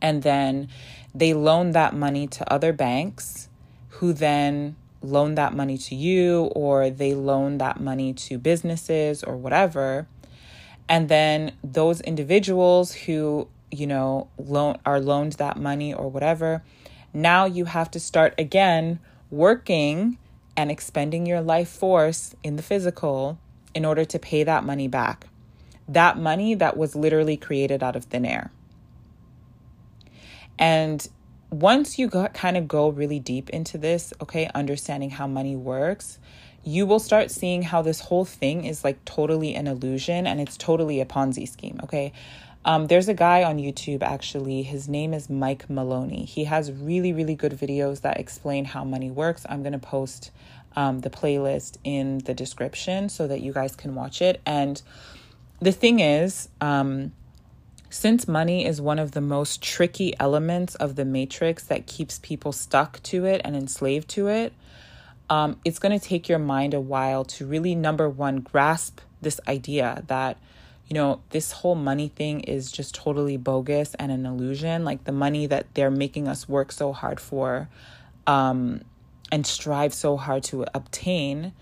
And 0.00 0.22
then 0.22 0.68
they 1.14 1.34
loan 1.34 1.72
that 1.72 1.94
money 1.94 2.26
to 2.28 2.52
other 2.52 2.72
banks 2.72 3.48
who 3.88 4.12
then 4.12 4.76
loan 5.02 5.34
that 5.36 5.54
money 5.54 5.78
to 5.78 5.94
you 5.94 6.44
or 6.54 6.90
they 6.90 7.14
loan 7.14 7.58
that 7.58 7.80
money 7.80 8.12
to 8.12 8.38
businesses 8.38 9.22
or 9.22 9.36
whatever. 9.36 10.06
And 10.88 11.08
then 11.08 11.52
those 11.62 12.00
individuals 12.00 12.92
who, 12.92 13.48
you 13.70 13.86
know, 13.86 14.28
loan 14.38 14.78
are 14.86 15.00
loaned 15.00 15.34
that 15.34 15.56
money 15.56 15.92
or 15.92 16.08
whatever, 16.08 16.62
now 17.12 17.44
you 17.44 17.64
have 17.66 17.90
to 17.92 18.00
start 18.00 18.34
again 18.38 19.00
working 19.30 20.18
and 20.56 20.70
expending 20.70 21.26
your 21.26 21.40
life 21.40 21.68
force 21.68 22.34
in 22.42 22.56
the 22.56 22.62
physical 22.62 23.38
in 23.74 23.84
order 23.84 24.04
to 24.04 24.18
pay 24.18 24.42
that 24.44 24.64
money 24.64 24.88
back. 24.88 25.28
That 25.88 26.18
money 26.18 26.54
that 26.54 26.76
was 26.76 26.96
literally 26.96 27.36
created 27.36 27.82
out 27.82 27.96
of 27.96 28.04
thin 28.04 28.24
air. 28.24 28.50
And 30.58 31.06
once 31.50 31.98
you 31.98 32.10
kind 32.10 32.56
of 32.56 32.68
go 32.68 32.88
really 32.88 33.20
deep 33.20 33.48
into 33.50 33.78
this, 33.78 34.12
okay, 34.20 34.50
understanding 34.54 35.10
how 35.10 35.26
money 35.26 35.56
works, 35.56 36.18
you 36.64 36.84
will 36.84 36.98
start 36.98 37.30
seeing 37.30 37.62
how 37.62 37.80
this 37.80 38.00
whole 38.00 38.24
thing 38.24 38.64
is 38.64 38.84
like 38.84 39.02
totally 39.04 39.54
an 39.54 39.66
illusion 39.66 40.26
and 40.26 40.40
it's 40.40 40.56
totally 40.56 41.00
a 41.00 41.06
Ponzi 41.06 41.48
scheme, 41.48 41.78
okay? 41.84 42.12
Um, 42.64 42.86
there's 42.86 43.08
a 43.08 43.14
guy 43.14 43.44
on 43.44 43.58
YouTube 43.58 44.02
actually, 44.02 44.62
his 44.62 44.88
name 44.88 45.14
is 45.14 45.30
Mike 45.30 45.70
Maloney. 45.70 46.24
He 46.24 46.44
has 46.44 46.70
really, 46.70 47.12
really 47.12 47.34
good 47.34 47.52
videos 47.52 48.02
that 48.02 48.18
explain 48.18 48.66
how 48.66 48.84
money 48.84 49.10
works. 49.10 49.46
I'm 49.48 49.62
going 49.62 49.72
to 49.72 49.78
post 49.78 50.30
um, 50.76 51.00
the 51.00 51.10
playlist 51.10 51.78
in 51.82 52.18
the 52.18 52.34
description 52.34 53.08
so 53.08 53.26
that 53.26 53.40
you 53.40 53.52
guys 53.52 53.74
can 53.74 53.94
watch 53.94 54.20
it. 54.20 54.40
And 54.44 54.82
the 55.60 55.72
thing 55.72 56.00
is, 56.00 56.48
um, 56.60 57.12
since 57.90 58.28
money 58.28 58.66
is 58.66 58.80
one 58.80 58.98
of 58.98 59.12
the 59.12 59.20
most 59.20 59.62
tricky 59.62 60.12
elements 60.20 60.74
of 60.74 60.96
the 60.96 61.04
matrix 61.04 61.64
that 61.64 61.86
keeps 61.86 62.18
people 62.18 62.52
stuck 62.52 63.02
to 63.04 63.24
it 63.24 63.40
and 63.44 63.56
enslaved 63.56 64.08
to 64.10 64.28
it, 64.28 64.52
um, 65.30 65.58
it's 65.64 65.78
going 65.78 65.98
to 65.98 66.04
take 66.04 66.28
your 66.28 66.38
mind 66.38 66.74
a 66.74 66.80
while 66.80 67.24
to 67.24 67.46
really, 67.46 67.74
number 67.74 68.08
one, 68.08 68.40
grasp 68.40 69.00
this 69.22 69.40
idea 69.48 70.02
that, 70.08 70.36
you 70.88 70.94
know, 70.94 71.20
this 71.30 71.52
whole 71.52 71.74
money 71.74 72.08
thing 72.08 72.40
is 72.40 72.72
just 72.72 72.94
totally 72.94 73.36
bogus 73.36 73.94
and 73.94 74.10
an 74.10 74.24
illusion. 74.24 74.84
Like 74.84 75.04
the 75.04 75.12
money 75.12 75.46
that 75.46 75.66
they're 75.74 75.90
making 75.90 76.28
us 76.28 76.48
work 76.48 76.72
so 76.72 76.92
hard 76.92 77.20
for 77.20 77.68
um, 78.26 78.80
and 79.30 79.46
strive 79.46 79.92
so 79.92 80.16
hard 80.16 80.44
to 80.44 80.64
obtain 80.74 81.52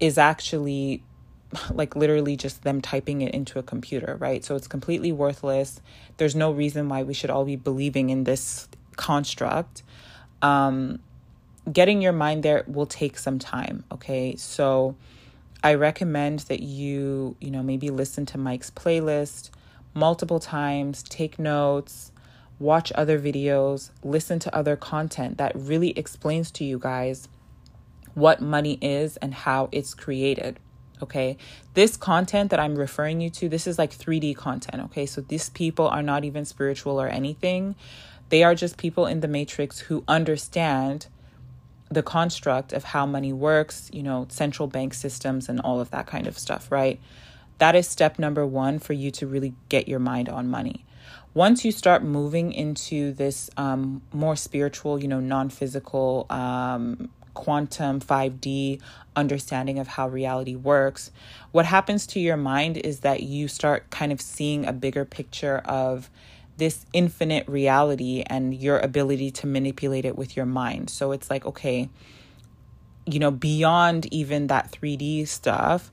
is 0.00 0.18
actually 0.18 1.02
like 1.72 1.94
literally 1.94 2.36
just 2.36 2.64
them 2.64 2.80
typing 2.80 3.20
it 3.20 3.32
into 3.32 3.60
a 3.60 3.62
computer, 3.62 4.16
right? 4.18 4.44
So 4.44 4.56
it's 4.56 4.66
completely 4.66 5.12
worthless. 5.12 5.80
There's 6.16 6.34
no 6.34 6.50
reason 6.50 6.88
why 6.88 7.04
we 7.04 7.14
should 7.14 7.30
all 7.30 7.44
be 7.44 7.56
believing 7.56 8.10
in 8.10 8.24
this 8.24 8.68
construct. 8.96 9.84
Um, 10.42 10.98
getting 11.72 12.02
your 12.02 12.12
mind 12.12 12.42
there 12.42 12.64
will 12.66 12.86
take 12.86 13.18
some 13.18 13.38
time, 13.38 13.84
okay? 13.92 14.34
So 14.36 14.96
I 15.64 15.74
recommend 15.74 16.40
that 16.40 16.62
you, 16.62 17.36
you 17.40 17.50
know, 17.50 17.62
maybe 17.62 17.88
listen 17.88 18.26
to 18.26 18.38
Mike's 18.38 18.70
playlist 18.70 19.48
multiple 19.94 20.38
times, 20.38 21.02
take 21.02 21.38
notes, 21.38 22.12
watch 22.58 22.92
other 22.94 23.18
videos, 23.18 23.88
listen 24.02 24.38
to 24.40 24.54
other 24.54 24.76
content 24.76 25.38
that 25.38 25.52
really 25.54 25.98
explains 25.98 26.50
to 26.52 26.64
you 26.64 26.78
guys 26.78 27.28
what 28.12 28.42
money 28.42 28.78
is 28.82 29.16
and 29.16 29.32
how 29.32 29.70
it's 29.72 29.94
created. 29.94 30.60
Okay. 31.02 31.38
This 31.72 31.96
content 31.96 32.50
that 32.50 32.60
I'm 32.60 32.76
referring 32.76 33.22
you 33.22 33.30
to, 33.30 33.48
this 33.48 33.66
is 33.66 33.78
like 33.78 33.96
3D 33.96 34.36
content. 34.36 34.82
Okay. 34.84 35.06
So 35.06 35.22
these 35.22 35.48
people 35.48 35.88
are 35.88 36.02
not 36.02 36.24
even 36.24 36.44
spiritual 36.44 37.00
or 37.00 37.08
anything. 37.08 37.74
They 38.28 38.44
are 38.44 38.54
just 38.54 38.76
people 38.76 39.06
in 39.06 39.20
the 39.20 39.28
matrix 39.28 39.78
who 39.78 40.04
understand 40.06 41.06
the 41.94 42.02
construct 42.02 42.72
of 42.72 42.84
how 42.84 43.06
money 43.06 43.32
works, 43.32 43.88
you 43.92 44.02
know, 44.02 44.26
central 44.28 44.68
bank 44.68 44.94
systems 44.94 45.48
and 45.48 45.60
all 45.60 45.80
of 45.80 45.90
that 45.90 46.06
kind 46.06 46.26
of 46.26 46.38
stuff, 46.38 46.70
right? 46.70 47.00
That 47.58 47.74
is 47.74 47.88
step 47.88 48.18
number 48.18 48.46
one 48.46 48.78
for 48.78 48.92
you 48.92 49.10
to 49.12 49.26
really 49.26 49.54
get 49.68 49.88
your 49.88 50.00
mind 50.00 50.28
on 50.28 50.48
money. 50.48 50.84
Once 51.32 51.64
you 51.64 51.72
start 51.72 52.02
moving 52.02 52.52
into 52.52 53.12
this 53.12 53.50
um, 53.56 54.02
more 54.12 54.36
spiritual, 54.36 55.00
you 55.00 55.08
know, 55.08 55.20
non 55.20 55.48
physical 55.48 56.26
um, 56.30 57.08
quantum 57.34 58.00
5D 58.00 58.80
understanding 59.16 59.78
of 59.78 59.88
how 59.88 60.08
reality 60.08 60.54
works, 60.54 61.10
what 61.52 61.66
happens 61.66 62.06
to 62.08 62.20
your 62.20 62.36
mind 62.36 62.76
is 62.76 63.00
that 63.00 63.22
you 63.22 63.48
start 63.48 63.90
kind 63.90 64.12
of 64.12 64.20
seeing 64.20 64.64
a 64.64 64.72
bigger 64.72 65.04
picture 65.04 65.58
of 65.64 66.10
this 66.56 66.86
infinite 66.92 67.46
reality 67.48 68.22
and 68.26 68.54
your 68.54 68.78
ability 68.78 69.30
to 69.30 69.46
manipulate 69.46 70.04
it 70.04 70.16
with 70.16 70.36
your 70.36 70.46
mind. 70.46 70.90
So 70.90 71.12
it's 71.12 71.30
like, 71.30 71.44
okay, 71.46 71.88
you 73.06 73.18
know, 73.18 73.30
beyond 73.30 74.12
even 74.12 74.46
that 74.46 74.70
3D 74.70 75.26
stuff, 75.26 75.90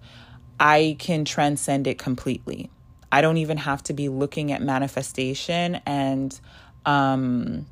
I 0.60 0.96
can 1.00 1.25
transcend 1.25 1.88
it 1.88 1.98
completely. 1.98 2.70
I 3.12 3.22
don't 3.22 3.38
even 3.38 3.58
have 3.58 3.84
to 3.84 3.94
be 3.94 4.08
looking 4.10 4.51
at 4.51 4.62
manifestation 4.62 5.82
and 5.86 6.39
um 6.86 7.65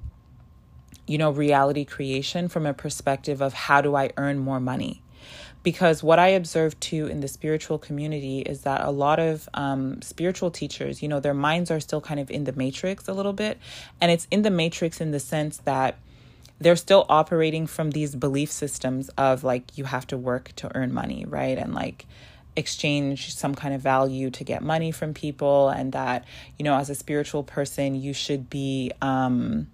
you 1.10 1.18
know, 1.18 1.32
reality 1.32 1.86
creation 1.86 2.48
from 2.48 2.68
a 2.68 2.74
perspective 2.74 3.42
of 3.42 3.52
how 3.52 3.82
do 3.82 3.96
I 3.96 4.12
earn 4.16 4.38
more 4.38 4.60
money? 4.60 5.02
Because 5.62 6.02
what 6.02 6.20
I 6.20 6.30
observe 6.30 6.80
too 6.80 7.08
in 7.08 7.20
the 7.20 7.28
spiritual 7.28 7.78
community 7.78 8.40
is 8.40 8.62
that 8.62 8.82
a 8.86 8.92
lot 8.92 9.20
of 9.20 9.50
um, 9.54 10.02
spiritual 10.02 10.52
teachers, 10.52 11.02
you 11.02 11.10
know, 11.10 11.20
their 11.20 11.34
minds 11.34 11.70
are 11.70 11.80
still 11.80 12.02
kind 12.02 12.20
of 12.20 12.32
in 12.32 12.46
the 12.46 12.54
matrix 12.54 13.08
a 13.08 13.14
little 13.14 13.34
bit. 13.34 13.58
And 14.00 14.12
it's 14.12 14.28
in 14.32 14.44
the 14.44 14.52
matrix 14.52 15.02
in 15.02 15.12
the 15.12 15.20
sense 15.20 15.58
that 15.66 15.98
they're 16.60 16.76
still 16.76 17.06
operating 17.10 17.68
from 17.68 17.92
these 17.92 18.16
belief 18.16 18.52
systems 18.52 19.10
of 19.18 19.44
like, 19.44 19.78
you 19.78 19.84
have 19.86 20.08
to 20.08 20.18
work 20.18 20.54
to 20.58 20.72
earn 20.76 20.94
money, 20.94 21.26
right? 21.28 21.58
And 21.58 21.74
like, 21.74 22.06
exchange 22.56 23.34
some 23.34 23.56
kind 23.56 23.74
of 23.74 23.82
value 23.82 24.30
to 24.30 24.44
get 24.44 24.62
money 24.62 24.92
from 24.92 25.14
people 25.14 25.70
and 25.70 25.94
that 25.94 26.26
you 26.58 26.66
know 26.66 26.76
as 26.76 26.90
a 26.90 26.96
spiritual 26.96 27.44
person 27.44 27.96
you 27.96 28.12
should 28.12 28.50
be 28.50 28.92
um 29.02 29.68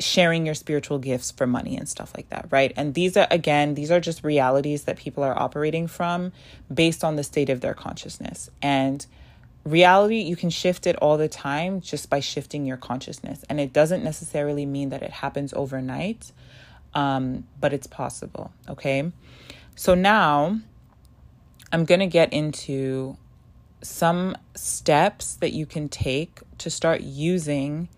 sharing 0.00 0.46
your 0.46 0.54
spiritual 0.54 0.98
gifts 0.98 1.30
for 1.30 1.46
money 1.46 1.76
and 1.76 1.88
stuff 1.88 2.12
like 2.16 2.28
that, 2.30 2.46
right? 2.50 2.72
And 2.76 2.94
these 2.94 3.16
are, 3.16 3.26
again, 3.30 3.74
these 3.74 3.90
are 3.90 4.00
just 4.00 4.22
realities 4.22 4.84
that 4.84 4.96
people 4.96 5.24
are 5.24 5.36
operating 5.36 5.86
from 5.86 6.32
based 6.72 7.02
on 7.02 7.16
the 7.16 7.24
state 7.24 7.50
of 7.50 7.60
their 7.60 7.74
consciousness. 7.74 8.48
And 8.62 9.04
reality, 9.64 10.20
you 10.20 10.36
can 10.36 10.50
shift 10.50 10.86
it 10.86 10.96
all 10.96 11.16
the 11.16 11.28
time 11.28 11.80
just 11.80 12.08
by 12.08 12.20
shifting 12.20 12.64
your 12.64 12.76
consciousness. 12.76 13.44
And 13.48 13.60
it 13.60 13.72
doesn't 13.72 14.04
necessarily 14.04 14.66
mean 14.66 14.90
that 14.90 15.02
it 15.02 15.10
happens 15.10 15.52
overnight, 15.54 16.32
um, 16.94 17.46
but 17.60 17.72
it's 17.72 17.86
possible, 17.86 18.52
okay? 18.68 19.10
So 19.74 19.94
now 19.94 20.60
I'm 21.72 21.84
going 21.84 22.00
to 22.00 22.06
get 22.06 22.32
into 22.32 23.16
some 23.82 24.36
steps 24.54 25.34
that 25.36 25.52
you 25.52 25.66
can 25.66 25.88
take 25.88 26.40
to 26.58 26.70
start 26.70 27.00
using 27.00 27.88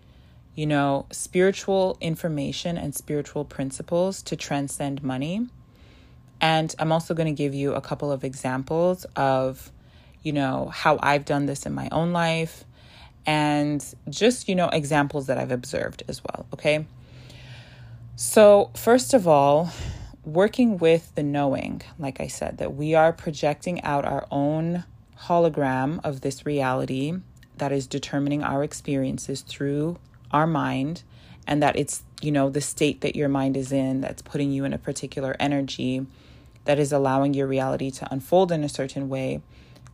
you 0.55 0.65
know, 0.65 1.05
spiritual 1.11 1.97
information 2.01 2.77
and 2.77 2.93
spiritual 2.93 3.45
principles 3.45 4.21
to 4.23 4.35
transcend 4.35 5.03
money. 5.03 5.47
And 6.39 6.73
I'm 6.79 6.91
also 6.91 7.13
going 7.13 7.33
to 7.33 7.37
give 7.37 7.53
you 7.53 7.73
a 7.73 7.81
couple 7.81 8.11
of 8.11 8.23
examples 8.23 9.05
of, 9.15 9.71
you 10.23 10.33
know, 10.33 10.69
how 10.73 10.99
I've 11.01 11.25
done 11.25 11.45
this 11.45 11.65
in 11.65 11.73
my 11.73 11.87
own 11.91 12.11
life 12.11 12.65
and 13.25 13.83
just, 14.09 14.49
you 14.49 14.55
know, 14.55 14.67
examples 14.69 15.27
that 15.27 15.37
I've 15.37 15.51
observed 15.51 16.03
as 16.07 16.21
well. 16.23 16.45
Okay. 16.53 16.85
So, 18.15 18.71
first 18.75 19.13
of 19.13 19.27
all, 19.27 19.71
working 20.25 20.77
with 20.77 21.13
the 21.15 21.23
knowing, 21.23 21.81
like 21.97 22.19
I 22.19 22.27
said, 22.27 22.57
that 22.57 22.75
we 22.75 22.93
are 22.93 23.13
projecting 23.13 23.81
out 23.83 24.05
our 24.05 24.27
own 24.31 24.83
hologram 25.17 25.99
of 26.03 26.21
this 26.21 26.45
reality 26.45 27.13
that 27.57 27.71
is 27.71 27.87
determining 27.87 28.43
our 28.43 28.63
experiences 28.63 29.41
through 29.41 29.97
our 30.31 30.47
mind 30.47 31.03
and 31.47 31.61
that 31.61 31.75
it's, 31.75 32.03
you 32.21 32.31
know, 32.31 32.49
the 32.49 32.61
state 32.61 33.01
that 33.01 33.15
your 33.15 33.29
mind 33.29 33.57
is 33.57 33.71
in 33.71 34.01
that's 34.01 34.21
putting 34.21 34.51
you 34.51 34.63
in 34.63 34.73
a 34.73 34.77
particular 34.77 35.35
energy 35.39 36.05
that 36.65 36.79
is 36.79 36.91
allowing 36.91 37.33
your 37.33 37.47
reality 37.47 37.89
to 37.91 38.07
unfold 38.11 38.51
in 38.51 38.63
a 38.63 38.69
certain 38.69 39.09
way. 39.09 39.41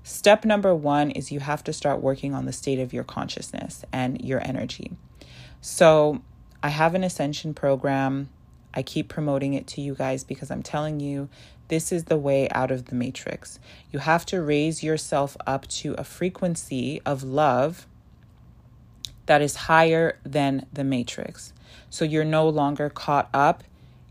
Step 0.03 0.45
number 0.45 0.73
one 0.73 1.11
is 1.11 1.31
you 1.31 1.39
have 1.39 1.63
to 1.63 1.73
start 1.73 2.01
working 2.01 2.33
on 2.33 2.45
the 2.45 2.53
state 2.53 2.79
of 2.79 2.93
your 2.93 3.03
consciousness 3.03 3.83
and 3.91 4.21
your 4.23 4.45
energy. 4.45 4.91
So, 5.61 6.21
I 6.63 6.69
have 6.69 6.95
an 6.95 7.03
ascension 7.03 7.53
program. 7.53 8.29
I 8.73 8.83
keep 8.83 9.09
promoting 9.09 9.53
it 9.53 9.67
to 9.67 9.81
you 9.81 9.95
guys 9.95 10.23
because 10.23 10.51
I'm 10.51 10.63
telling 10.63 10.99
you 10.99 11.29
this 11.67 11.91
is 11.91 12.05
the 12.05 12.17
way 12.17 12.49
out 12.49 12.71
of 12.71 12.85
the 12.85 12.95
matrix. 12.95 13.59
You 13.91 13.99
have 13.99 14.25
to 14.27 14.41
raise 14.41 14.83
yourself 14.83 15.35
up 15.45 15.67
to 15.67 15.93
a 15.97 16.03
frequency 16.03 17.01
of 17.05 17.23
love 17.23 17.86
that 19.27 19.41
is 19.41 19.55
higher 19.55 20.17
than 20.25 20.65
the 20.73 20.83
matrix. 20.83 21.53
So 21.89 22.03
you're 22.03 22.25
no 22.25 22.49
longer 22.49 22.89
caught 22.89 23.29
up 23.33 23.63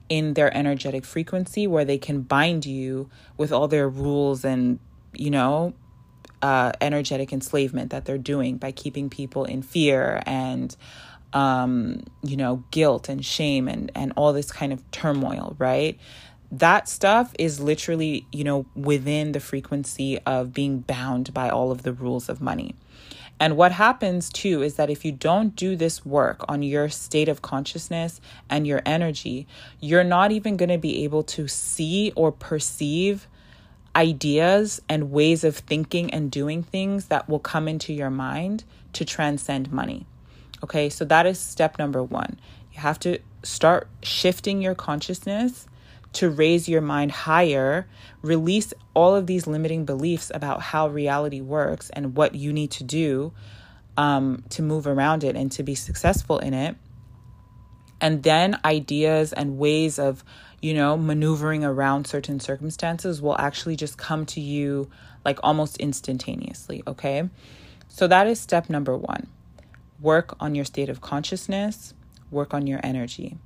in 0.08 0.34
their 0.34 0.56
energetic 0.56 1.04
frequency 1.04 1.66
where 1.66 1.84
they 1.84 1.98
can 1.98 2.22
bind 2.22 2.64
you 2.64 3.10
with 3.36 3.52
all 3.52 3.68
their 3.68 3.88
rules 3.88 4.44
and, 4.44 4.78
you 5.12 5.30
know, 5.30 5.74
uh, 6.42 6.72
energetic 6.80 7.32
enslavement 7.32 7.90
that 7.90 8.04
they're 8.04 8.18
doing 8.18 8.56
by 8.56 8.70
keeping 8.70 9.10
people 9.10 9.44
in 9.44 9.62
fear 9.62 10.22
and 10.26 10.76
um, 11.32 12.02
you 12.22 12.36
know, 12.36 12.64
guilt 12.70 13.08
and 13.10 13.24
shame 13.24 13.68
and, 13.68 13.92
and 13.94 14.12
all 14.16 14.32
this 14.32 14.50
kind 14.50 14.72
of 14.72 14.88
turmoil, 14.90 15.54
right? 15.58 15.98
That 16.50 16.88
stuff 16.88 17.34
is 17.38 17.60
literally, 17.60 18.26
you 18.32 18.42
know, 18.42 18.64
within 18.74 19.32
the 19.32 19.40
frequency 19.40 20.18
of 20.20 20.54
being 20.54 20.80
bound 20.80 21.34
by 21.34 21.50
all 21.50 21.70
of 21.72 21.82
the 21.82 21.92
rules 21.92 22.30
of 22.30 22.40
money. 22.40 22.74
And 23.38 23.56
what 23.56 23.72
happens 23.72 24.30
too 24.30 24.62
is 24.62 24.76
that 24.76 24.88
if 24.88 25.04
you 25.04 25.12
don't 25.12 25.54
do 25.54 25.76
this 25.76 26.06
work 26.06 26.44
on 26.48 26.62
your 26.62 26.88
state 26.88 27.28
of 27.28 27.42
consciousness 27.42 28.20
and 28.48 28.66
your 28.66 28.80
energy, 28.86 29.46
you're 29.78 30.04
not 30.04 30.32
even 30.32 30.56
going 30.56 30.70
to 30.70 30.78
be 30.78 31.04
able 31.04 31.22
to 31.24 31.46
see 31.46 32.12
or 32.16 32.32
perceive 32.32 33.26
ideas 33.94 34.80
and 34.88 35.10
ways 35.10 35.44
of 35.44 35.56
thinking 35.56 36.12
and 36.12 36.30
doing 36.30 36.62
things 36.62 37.06
that 37.06 37.28
will 37.28 37.38
come 37.38 37.68
into 37.68 37.92
your 37.92 38.10
mind 38.10 38.64
to 38.92 39.04
transcend 39.04 39.72
money. 39.72 40.06
Okay, 40.64 40.88
so 40.88 41.04
that 41.04 41.26
is 41.26 41.38
step 41.38 41.78
number 41.78 42.02
one. 42.02 42.38
You 42.72 42.80
have 42.80 42.98
to 43.00 43.18
start 43.42 43.88
shifting 44.02 44.62
your 44.62 44.74
consciousness 44.74 45.66
to 46.16 46.30
raise 46.30 46.68
your 46.68 46.80
mind 46.80 47.12
higher, 47.12 47.86
release 48.22 48.72
all 48.94 49.14
of 49.14 49.26
these 49.26 49.46
limiting 49.46 49.84
beliefs 49.84 50.30
about 50.34 50.60
how 50.60 50.88
reality 50.88 51.40
works 51.40 51.90
and 51.90 52.16
what 52.16 52.34
you 52.34 52.52
need 52.52 52.70
to 52.72 52.84
do 52.84 53.32
um, 53.96 54.42
to 54.50 54.62
move 54.62 54.86
around 54.86 55.24
it 55.24 55.36
and 55.36 55.50
to 55.52 55.62
be 55.62 55.74
successful 55.74 56.38
in 56.38 56.54
it. 56.54 56.76
And 58.00 58.22
then 58.22 58.58
ideas 58.64 59.32
and 59.32 59.58
ways 59.58 59.98
of, 59.98 60.22
you 60.60 60.74
know, 60.74 60.96
maneuvering 60.96 61.64
around 61.64 62.06
certain 62.06 62.40
circumstances 62.40 63.22
will 63.22 63.36
actually 63.38 63.76
just 63.76 63.96
come 63.96 64.26
to 64.26 64.40
you 64.40 64.90
like 65.24 65.38
almost 65.42 65.78
instantaneously. 65.78 66.82
Okay. 66.86 67.28
So 67.88 68.06
that 68.06 68.26
is 68.26 68.40
step 68.40 68.68
number 68.68 68.96
one 68.96 69.28
work 69.98 70.36
on 70.40 70.54
your 70.54 70.64
state 70.64 70.90
of 70.90 71.00
consciousness, 71.00 71.94
work 72.30 72.52
on 72.52 72.66
your 72.66 72.80
energy. 72.82 73.38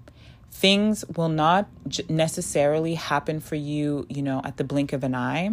Things 0.50 1.04
will 1.16 1.28
not 1.28 1.68
necessarily 2.08 2.94
happen 2.94 3.40
for 3.40 3.54
you, 3.54 4.06
you 4.08 4.22
know, 4.22 4.40
at 4.44 4.56
the 4.56 4.64
blink 4.64 4.92
of 4.92 5.04
an 5.04 5.14
eye. 5.14 5.52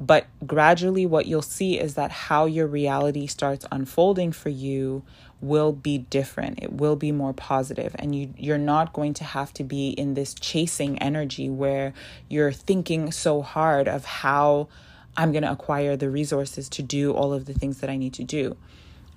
But 0.00 0.26
gradually, 0.44 1.06
what 1.06 1.26
you'll 1.26 1.42
see 1.42 1.78
is 1.78 1.94
that 1.94 2.10
how 2.10 2.46
your 2.46 2.66
reality 2.66 3.28
starts 3.28 3.64
unfolding 3.70 4.32
for 4.32 4.48
you 4.48 5.04
will 5.40 5.72
be 5.72 5.98
different. 5.98 6.60
It 6.62 6.72
will 6.72 6.96
be 6.96 7.12
more 7.12 7.32
positive, 7.32 7.94
and 7.98 8.14
you 8.14 8.34
you're 8.36 8.58
not 8.58 8.92
going 8.92 9.14
to 9.14 9.24
have 9.24 9.52
to 9.54 9.62
be 9.62 9.90
in 9.90 10.14
this 10.14 10.34
chasing 10.34 10.98
energy 10.98 11.48
where 11.48 11.92
you're 12.28 12.52
thinking 12.52 13.12
so 13.12 13.40
hard 13.40 13.86
of 13.86 14.04
how 14.04 14.68
I'm 15.16 15.30
going 15.30 15.44
to 15.44 15.52
acquire 15.52 15.96
the 15.96 16.10
resources 16.10 16.68
to 16.70 16.82
do 16.82 17.12
all 17.12 17.32
of 17.32 17.44
the 17.44 17.54
things 17.54 17.78
that 17.78 17.88
I 17.88 17.96
need 17.96 18.14
to 18.14 18.24
do 18.24 18.56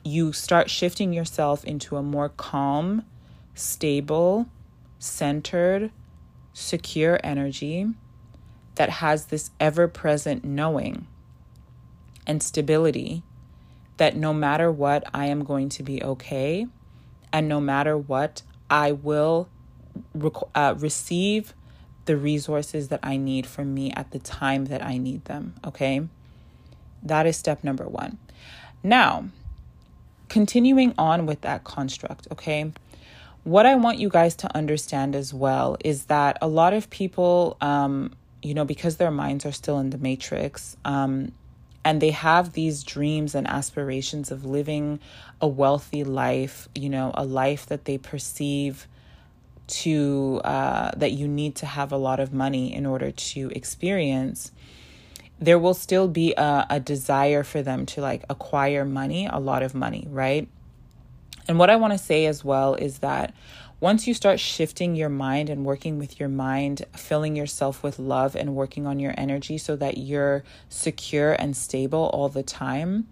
you 0.07 0.31
start 0.31 0.69
shifting 0.69 1.13
yourself 1.13 1.63
into 1.65 1.97
a 1.97 2.03
more 2.03 2.29
calm, 2.29 3.03
stable, 3.55 4.47
centered, 4.99 5.91
secure 6.53 7.19
energy 7.23 7.87
that 8.75 8.89
has 8.89 9.25
this 9.25 9.51
ever 9.59 9.87
present 9.87 10.43
knowing 10.43 11.07
and 12.25 12.41
stability 12.43 13.23
that 13.97 14.15
no 14.15 14.33
matter 14.33 14.71
what, 14.71 15.03
I 15.13 15.25
am 15.25 15.43
going 15.43 15.69
to 15.69 15.83
be 15.83 16.03
okay. 16.03 16.67
And 17.33 17.47
no 17.47 17.59
matter 17.59 17.97
what, 17.97 18.43
I 18.69 18.91
will 18.91 19.49
rec- 20.13 20.33
uh, 20.53 20.75
receive 20.77 21.53
the 22.05 22.15
resources 22.15 22.87
that 22.89 22.99
I 23.03 23.17
need 23.17 23.45
from 23.45 23.73
me 23.73 23.91
at 23.91 24.11
the 24.11 24.19
time 24.19 24.65
that 24.65 24.83
I 24.83 24.97
need 24.97 25.25
them. 25.25 25.55
Okay. 25.65 26.07
That 27.03 27.25
is 27.25 27.37
step 27.37 27.63
number 27.63 27.85
one. 27.85 28.17
Now, 28.83 29.25
continuing 30.29 30.93
on 30.97 31.25
with 31.25 31.41
that 31.41 31.63
construct, 31.63 32.27
okay? 32.31 32.71
What 33.43 33.65
I 33.65 33.75
want 33.75 33.99
you 33.99 34.09
guys 34.09 34.35
to 34.37 34.55
understand 34.55 35.15
as 35.15 35.33
well 35.33 35.77
is 35.83 36.05
that 36.05 36.37
a 36.41 36.47
lot 36.47 36.73
of 36.73 36.89
people, 36.89 37.57
um, 37.61 38.13
you 38.41 38.53
know, 38.53 38.65
because 38.65 38.97
their 38.97 39.11
minds 39.11 39.45
are 39.45 39.51
still 39.51 39.79
in 39.79 39.89
the 39.89 39.97
matrix, 39.97 40.75
um, 40.83 41.31
and 41.85 42.01
they 42.01 42.11
have 42.11 42.51
these 42.51 42.83
dreams 42.83 43.33
and 43.33 43.47
aspirations 43.47 44.31
of 44.31 44.43
living 44.43 44.99
a 45.39 45.47
wealthy 45.47 46.03
life, 46.03 46.67
you 46.75 46.89
know, 46.89 47.11
a 47.13 47.23
life 47.23 47.67
that 47.67 47.85
they 47.85 47.97
perceive 47.97 48.87
to 49.67 50.41
uh, 50.43 50.91
that 50.97 51.11
you 51.11 51.27
need 51.27 51.55
to 51.55 51.65
have 51.65 51.91
a 51.91 51.97
lot 51.97 52.19
of 52.19 52.33
money 52.33 52.73
in 52.73 52.85
order 52.85 53.11
to 53.11 53.49
experience 53.55 54.51
there 55.39 55.59
will 55.59 55.73
still 55.73 56.07
be 56.07 56.33
a, 56.35 56.65
a 56.69 56.79
desire 56.79 57.43
for 57.43 57.61
them 57.61 57.85
to 57.85 58.01
like 58.01 58.23
acquire 58.29 58.83
money, 58.83 59.27
a 59.31 59.39
lot 59.39 59.63
of 59.63 59.75
money, 59.75 60.07
right? 60.09 60.47
And 61.47 61.57
what 61.57 61.69
I 61.69 61.75
want 61.75 61.93
to 61.93 61.99
say 61.99 62.25
as 62.25 62.43
well 62.43 62.75
is 62.75 62.99
that 62.99 63.33
once 63.79 64.07
you 64.07 64.13
start 64.13 64.39
shifting 64.39 64.95
your 64.95 65.09
mind 65.09 65.49
and 65.49 65.63
working 65.63 65.99
with 65.99 66.19
your 66.19 66.29
mind, 66.29 66.83
filling 66.95 67.35
yourself 67.35 67.83
with 67.83 67.99
love 67.99 68.35
and 68.35 68.55
working 68.55 68.87
on 68.87 68.99
your 68.99 69.13
energy 69.17 69.57
so 69.57 69.75
that 69.75 69.97
you're 69.97 70.43
secure 70.67 71.33
and 71.33 71.55
stable 71.55 72.09
all 72.11 72.27
the 72.27 72.41
time, 72.41 73.07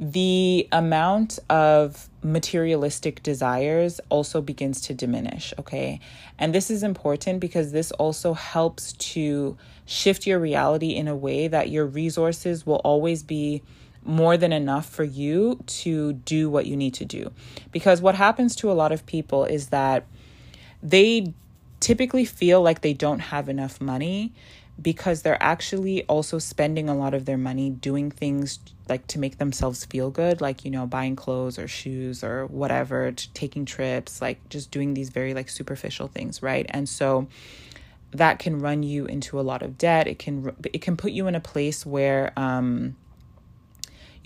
the 0.00 0.68
amount 0.70 1.38
of 1.50 2.08
materialistic 2.22 3.22
desires 3.22 4.00
also 4.10 4.40
begins 4.40 4.80
to 4.80 4.94
diminish, 4.94 5.52
okay? 5.58 5.98
And 6.38 6.54
this 6.54 6.70
is 6.70 6.82
important 6.82 7.40
because 7.40 7.72
this 7.72 7.90
also 7.92 8.34
helps 8.34 8.92
to 8.92 9.56
shift 9.86 10.26
your 10.26 10.38
reality 10.38 10.90
in 10.90 11.08
a 11.08 11.16
way 11.16 11.48
that 11.48 11.70
your 11.70 11.86
resources 11.86 12.64
will 12.64 12.76
always 12.84 13.22
be 13.22 13.62
more 14.04 14.36
than 14.36 14.52
enough 14.52 14.88
for 14.88 15.04
you 15.04 15.62
to 15.66 16.14
do 16.14 16.48
what 16.48 16.66
you 16.66 16.76
need 16.76 16.94
to 16.94 17.04
do. 17.04 17.30
Because 17.72 18.00
what 18.00 18.14
happens 18.14 18.56
to 18.56 18.70
a 18.70 18.74
lot 18.74 18.92
of 18.92 19.04
people 19.06 19.44
is 19.44 19.68
that 19.68 20.06
they 20.82 21.32
typically 21.80 22.24
feel 22.24 22.62
like 22.62 22.80
they 22.80 22.94
don't 22.94 23.20
have 23.20 23.48
enough 23.48 23.80
money 23.80 24.32
because 24.80 25.22
they're 25.22 25.42
actually 25.42 26.04
also 26.04 26.38
spending 26.38 26.88
a 26.88 26.94
lot 26.94 27.14
of 27.14 27.24
their 27.24 27.38
money 27.38 27.70
doing 27.70 28.10
things 28.10 28.58
like 28.88 29.06
to 29.08 29.18
make 29.18 29.38
themselves 29.38 29.84
feel 29.84 30.10
good 30.10 30.40
like 30.40 30.64
you 30.64 30.70
know 30.70 30.86
buying 30.86 31.16
clothes 31.16 31.58
or 31.58 31.66
shoes 31.66 32.22
or 32.22 32.46
whatever 32.46 33.10
taking 33.34 33.64
trips 33.64 34.22
like 34.22 34.48
just 34.48 34.70
doing 34.70 34.94
these 34.94 35.08
very 35.10 35.34
like 35.34 35.48
superficial 35.48 36.06
things 36.06 36.42
right 36.42 36.66
and 36.70 36.88
so 36.88 37.26
that 38.12 38.38
can 38.38 38.60
run 38.60 38.82
you 38.82 39.04
into 39.06 39.38
a 39.38 39.42
lot 39.42 39.62
of 39.62 39.76
debt 39.76 40.06
it 40.06 40.18
can 40.18 40.54
it 40.72 40.80
can 40.80 40.96
put 40.96 41.10
you 41.10 41.26
in 41.26 41.34
a 41.34 41.40
place 41.40 41.84
where 41.84 42.32
um 42.36 42.96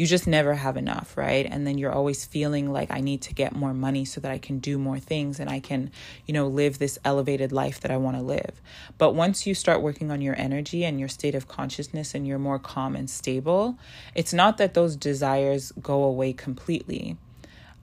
you 0.02 0.08
just 0.08 0.26
never 0.26 0.54
have 0.54 0.76
enough, 0.76 1.16
right? 1.16 1.46
And 1.48 1.64
then 1.64 1.78
you're 1.78 1.92
always 1.92 2.24
feeling 2.24 2.72
like 2.72 2.90
I 2.90 2.98
need 2.98 3.22
to 3.22 3.34
get 3.34 3.54
more 3.54 3.72
money 3.72 4.04
so 4.04 4.20
that 4.20 4.32
I 4.32 4.38
can 4.38 4.58
do 4.58 4.76
more 4.76 4.98
things 4.98 5.38
and 5.38 5.48
I 5.48 5.60
can, 5.60 5.92
you 6.26 6.34
know, 6.34 6.48
live 6.48 6.80
this 6.80 6.98
elevated 7.04 7.52
life 7.52 7.78
that 7.82 7.92
I 7.92 7.98
want 7.98 8.16
to 8.16 8.22
live. 8.22 8.60
But 8.98 9.14
once 9.14 9.46
you 9.46 9.54
start 9.54 9.80
working 9.80 10.10
on 10.10 10.20
your 10.20 10.34
energy 10.36 10.84
and 10.84 10.98
your 10.98 11.08
state 11.08 11.36
of 11.36 11.46
consciousness 11.46 12.16
and 12.16 12.26
you're 12.26 12.40
more 12.40 12.58
calm 12.58 12.96
and 12.96 13.08
stable, 13.08 13.78
it's 14.12 14.32
not 14.32 14.58
that 14.58 14.74
those 14.74 14.96
desires 14.96 15.70
go 15.80 16.02
away 16.02 16.32
completely, 16.32 17.16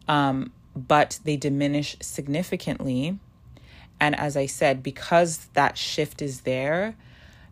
um, 0.09 0.51
but 0.75 1.21
they 1.23 1.37
diminish 1.37 1.95
significantly. 2.01 3.17
And 3.97 4.13
as 4.19 4.35
I 4.35 4.45
said, 4.45 4.83
because 4.83 5.45
that 5.53 5.77
shift 5.77 6.21
is 6.21 6.41
there, 6.41 6.97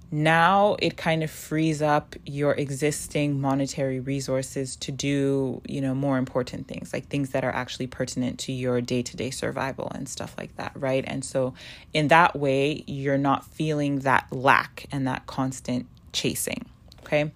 now 0.10 0.78
it 0.80 0.96
kind 0.96 1.22
of 1.22 1.30
frees 1.30 1.82
up 1.82 2.16
your 2.26 2.54
existing 2.54 3.42
monetary 3.42 4.00
resources 4.00 4.76
to 4.78 4.92
do 4.92 5.62
you 5.68 5.82
know 5.82 5.94
more 5.94 6.18
important 6.18 6.68
things 6.68 6.94
like 6.94 7.08
things 7.08 7.32
that 7.32 7.44
are 7.44 7.52
actually 7.52 7.88
pertinent 7.88 8.40
to 8.40 8.54
your 8.54 8.80
day-to-day 8.80 9.30
survival 9.30 9.92
and 9.94 10.08
stuff 10.08 10.34
like 10.38 10.56
that 10.56 10.72
right? 10.76 11.04
And 11.08 11.26
so 11.26 11.54
in 11.94 12.08
that 12.08 12.38
way 12.38 12.84
you're 12.88 13.18
not 13.18 13.46
feeling 13.46 14.00
that 14.00 14.32
lack 14.32 14.86
and 14.92 15.06
that 15.08 15.28
constant 15.28 15.88
chasing 16.14 16.66
okay? 17.04 17.32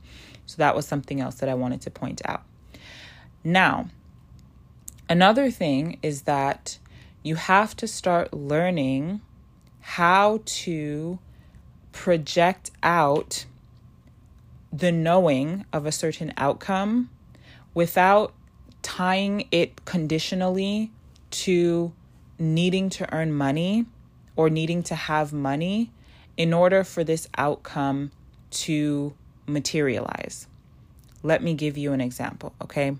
So 0.46 0.56
that 0.58 0.76
was 0.76 0.86
something 0.86 1.20
else 1.20 1.36
that 1.36 1.50
i 1.50 1.54
wanted 1.54 1.82
to 1.82 1.92
point 1.92 2.22
out. 2.26 2.44
Now 3.44 3.88
another 5.10 5.52
thing 5.52 5.98
is 6.02 6.22
that 6.22 6.78
you 7.22 7.36
have 7.36 7.76
to 7.76 7.88
start 7.88 8.34
learning 8.34 9.20
how 9.82 10.40
to 10.46 11.20
project 11.92 12.72
out 12.84 13.46
the 14.72 14.92
knowing 14.92 15.66
of 15.74 15.86
a 15.86 15.92
certain 15.92 16.34
outcome 16.38 17.10
without 17.74 18.34
tying 18.82 19.48
it 19.52 19.86
conditionally 19.86 20.92
to 21.30 21.92
needing 22.40 22.90
to 22.90 23.14
earn 23.14 23.34
money 23.34 23.86
or 24.36 24.50
needing 24.50 24.82
to 24.84 24.96
have 24.96 25.32
money 25.32 25.92
in 26.38 26.54
order 26.54 26.84
for 26.84 27.04
this 27.04 27.28
outcome 27.38 28.12
to 28.50 29.14
materialize. 29.46 30.48
Let 31.24 31.44
me 31.44 31.54
give 31.54 31.78
you 31.78 31.94
an 31.94 32.02
example, 32.02 32.54
okay? 32.62 32.96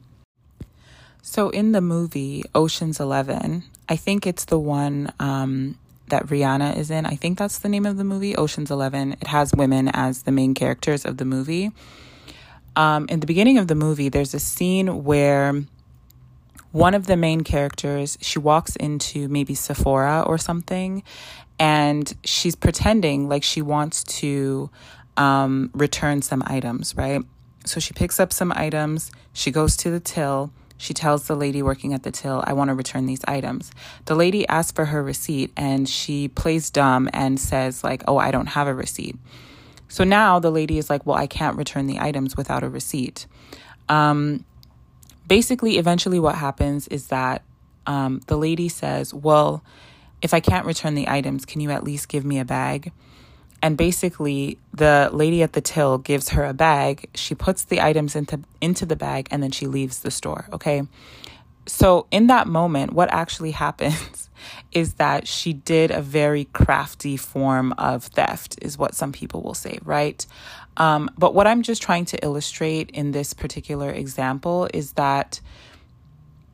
So, 1.24 1.50
in 1.50 1.72
the 1.72 1.82
movie 1.82 2.44
Ocean's 2.54 3.00
Eleven, 3.00 3.64
I 3.88 3.96
think 3.96 4.26
it's 4.26 4.46
the 4.46 4.60
one 4.60 5.12
um, 5.20 5.78
that 6.12 6.28
Rihanna 6.28 6.78
is 6.78 6.92
in. 6.92 7.06
I 7.06 7.16
think 7.16 7.38
that's 7.38 7.60
the 7.60 7.68
name 7.68 7.86
of 7.86 7.98
the 7.98 8.04
movie, 8.04 8.36
Ocean's 8.36 8.72
Eleven. 8.72 9.14
It 9.14 9.28
has 9.28 9.54
women 9.54 9.90
as 9.90 10.24
the 10.24 10.32
main 10.32 10.54
characters 10.54 11.04
of 11.04 11.18
the 11.18 11.26
movie. 11.26 11.72
Um, 12.76 13.08
in 13.10 13.20
the 13.20 13.28
beginning 13.28 13.58
of 13.58 13.68
the 13.68 13.76
movie, 13.76 14.08
there's 14.08 14.34
a 14.34 14.40
scene 14.40 15.04
where 15.04 15.66
one 16.72 16.94
of 16.94 17.08
the 17.08 17.18
main 17.18 17.42
characters, 17.42 18.18
she 18.22 18.40
walks 18.40 18.76
into 18.78 19.28
maybe 19.28 19.56
Sephora 19.56 20.24
or 20.26 20.38
something, 20.38 21.04
and 21.60 22.14
she's 22.24 22.56
pretending 22.56 23.28
like 23.28 23.44
she 23.44 23.62
wants 23.62 24.04
to 24.06 24.70
um, 25.18 25.70
return 25.74 26.22
some 26.22 26.44
items, 26.46 26.96
right? 26.96 27.22
So 27.66 27.80
she 27.80 27.94
picks 27.94 28.20
up 28.20 28.32
some 28.32 28.54
items, 28.56 29.12
she 29.34 29.52
goes 29.52 29.76
to 29.78 29.92
the 29.92 30.00
till, 30.00 30.52
she 30.82 30.96
tells 30.96 31.28
the 31.28 31.36
lady 31.36 31.62
working 31.62 31.94
at 31.94 32.02
the 32.02 32.10
till, 32.10 32.44
I 32.44 32.54
want 32.54 32.70
to 32.70 32.74
return 32.74 33.06
these 33.06 33.24
items. 33.28 33.70
The 34.06 34.16
lady 34.16 34.48
asks 34.48 34.72
for 34.72 34.86
her 34.86 35.04
receipt 35.04 35.52
and 35.56 35.88
she 35.88 36.28
plays 36.28 36.72
dumb 36.72 37.08
and 37.14 37.40
says, 37.40 37.84
like, 37.84 38.04
oh, 38.08 38.18
I 38.18 38.32
don't 38.32 38.48
have 38.48 38.66
a 38.66 38.74
receipt. 38.74 39.16
So 39.90 40.04
now 40.04 40.40
the 40.40 40.50
lady 40.50 40.80
is 40.80 40.90
like, 40.90 41.06
well, 41.06 41.16
I 41.16 41.28
can't 41.28 41.56
return 41.56 41.86
the 41.86 42.00
items 42.00 42.36
without 42.36 42.64
a 42.64 42.68
receipt. 42.70 43.28
Um, 43.90 44.44
basically, 45.28 45.78
eventually, 45.78 46.20
what 46.20 46.34
happens 46.34 46.88
is 46.88 47.08
that 47.08 47.44
um, 47.86 48.22
the 48.26 48.38
lady 48.38 48.68
says, 48.68 49.14
well, 49.14 49.64
if 50.24 50.34
I 50.34 50.40
can't 50.40 50.66
return 50.66 50.96
the 50.96 51.08
items, 51.08 51.46
can 51.46 51.62
you 51.62 51.70
at 51.70 51.84
least 51.84 52.10
give 52.10 52.26
me 52.26 52.40
a 52.40 52.46
bag? 52.46 52.92
And 53.62 53.78
basically, 53.78 54.58
the 54.74 55.10
lady 55.14 55.44
at 55.44 55.54
the 55.54 55.62
till 55.62 56.00
gives 56.00 56.30
her 56.30 56.44
a 56.44 56.54
bag. 56.54 57.10
She 57.14 57.36
puts 57.36 57.64
the 57.64 57.82
items 57.82 58.16
into 58.16 58.40
into 58.60 58.86
the 58.86 58.96
bag 58.96 59.28
and 59.32 59.44
then 59.44 59.52
she 59.52 59.68
leaves 59.68 60.00
the 60.00 60.12
store, 60.12 60.48
okay? 60.52 60.84
So, 61.68 62.08
in 62.10 62.28
that 62.28 62.48
moment, 62.48 62.94
what 62.94 63.12
actually 63.14 63.52
happens 63.66 64.30
is 64.72 64.96
that 64.96 65.28
she 65.28 65.54
did 65.54 65.92
a 65.92 66.02
very 66.02 66.46
crafty 66.46 67.18
form 67.18 67.74
of 67.78 68.06
theft, 68.06 68.58
is 68.62 68.78
what 68.78 68.96
some 68.96 69.12
people 69.12 69.42
will 69.42 69.54
say, 69.54 69.80
right? 69.84 70.26
Um, 70.78 71.12
but 71.18 71.36
what 71.36 71.48
I'm 71.48 71.62
just 71.62 71.82
trying 71.82 72.06
to 72.06 72.24
illustrate 72.24 72.90
in 72.92 73.12
this 73.12 73.34
particular 73.34 73.92
example 73.92 74.70
is 74.74 74.94
that 74.94 75.42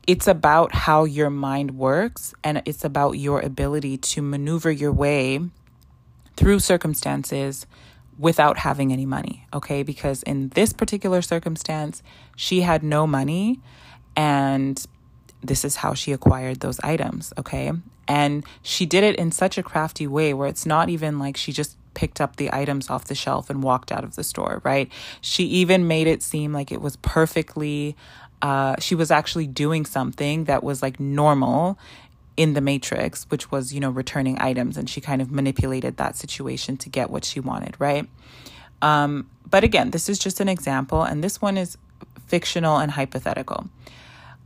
it's 0.06 0.26
about 0.26 0.74
how 0.74 1.04
your 1.04 1.30
mind 1.30 1.72
works 1.72 2.34
and 2.42 2.62
it's 2.64 2.84
about 2.84 3.12
your 3.12 3.40
ability 3.40 3.98
to 3.98 4.22
maneuver 4.22 4.70
your 4.70 4.92
way 4.92 5.40
through 6.38 6.60
circumstances 6.60 7.66
without 8.16 8.58
having 8.58 8.92
any 8.92 9.04
money, 9.04 9.44
okay? 9.52 9.82
Because 9.82 10.22
in 10.22 10.50
this 10.50 10.72
particular 10.72 11.20
circumstance, 11.20 12.00
she 12.36 12.60
had 12.60 12.84
no 12.84 13.08
money 13.08 13.58
and 14.14 14.86
this 15.42 15.64
is 15.64 15.74
how 15.76 15.94
she 15.94 16.12
acquired 16.12 16.60
those 16.60 16.78
items, 16.80 17.32
okay? 17.36 17.72
And 18.06 18.44
she 18.62 18.86
did 18.86 19.02
it 19.02 19.16
in 19.16 19.32
such 19.32 19.58
a 19.58 19.64
crafty 19.64 20.06
way 20.06 20.32
where 20.32 20.48
it's 20.48 20.64
not 20.64 20.88
even 20.88 21.18
like 21.18 21.36
she 21.36 21.52
just 21.52 21.76
picked 21.94 22.20
up 22.20 22.36
the 22.36 22.52
items 22.52 22.88
off 22.88 23.06
the 23.06 23.16
shelf 23.16 23.50
and 23.50 23.60
walked 23.60 23.90
out 23.90 24.04
of 24.04 24.14
the 24.14 24.22
store, 24.22 24.60
right? 24.62 24.88
She 25.20 25.42
even 25.44 25.88
made 25.88 26.06
it 26.06 26.22
seem 26.22 26.52
like 26.52 26.70
it 26.70 26.80
was 26.80 26.94
perfectly, 26.98 27.96
uh, 28.42 28.76
she 28.78 28.94
was 28.94 29.10
actually 29.10 29.48
doing 29.48 29.84
something 29.84 30.44
that 30.44 30.62
was 30.62 30.82
like 30.82 31.00
normal 31.00 31.80
in 32.38 32.54
the 32.54 32.60
matrix 32.60 33.26
which 33.30 33.50
was 33.50 33.74
you 33.74 33.80
know 33.80 33.90
returning 33.90 34.40
items 34.40 34.78
and 34.78 34.88
she 34.88 35.00
kind 35.00 35.20
of 35.20 35.30
manipulated 35.30 35.96
that 35.98 36.16
situation 36.16 36.76
to 36.78 36.88
get 36.88 37.10
what 37.10 37.24
she 37.24 37.40
wanted 37.40 37.74
right? 37.78 38.08
Um, 38.80 39.28
but 39.50 39.64
again 39.64 39.90
this 39.90 40.08
is 40.08 40.18
just 40.18 40.40
an 40.40 40.48
example 40.48 41.02
and 41.02 41.22
this 41.22 41.42
one 41.42 41.58
is 41.58 41.76
fictional 42.26 42.78
and 42.78 42.92
hypothetical. 42.92 43.68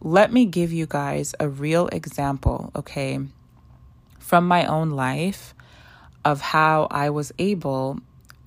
Let 0.01 0.33
me 0.33 0.47
give 0.47 0.73
you 0.73 0.87
guys 0.87 1.35
a 1.39 1.49
real 1.49 1.87
example 1.89 2.73
okay 2.75 3.21
from 4.19 4.49
my 4.49 4.65
own 4.65 4.91
life 4.91 5.55
of 6.25 6.41
how 6.41 6.87
i 6.91 7.11
was 7.11 7.33
able 7.39 7.99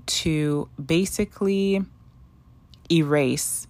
to 0.06 0.68
basically 0.84 1.84
erase 2.90 3.68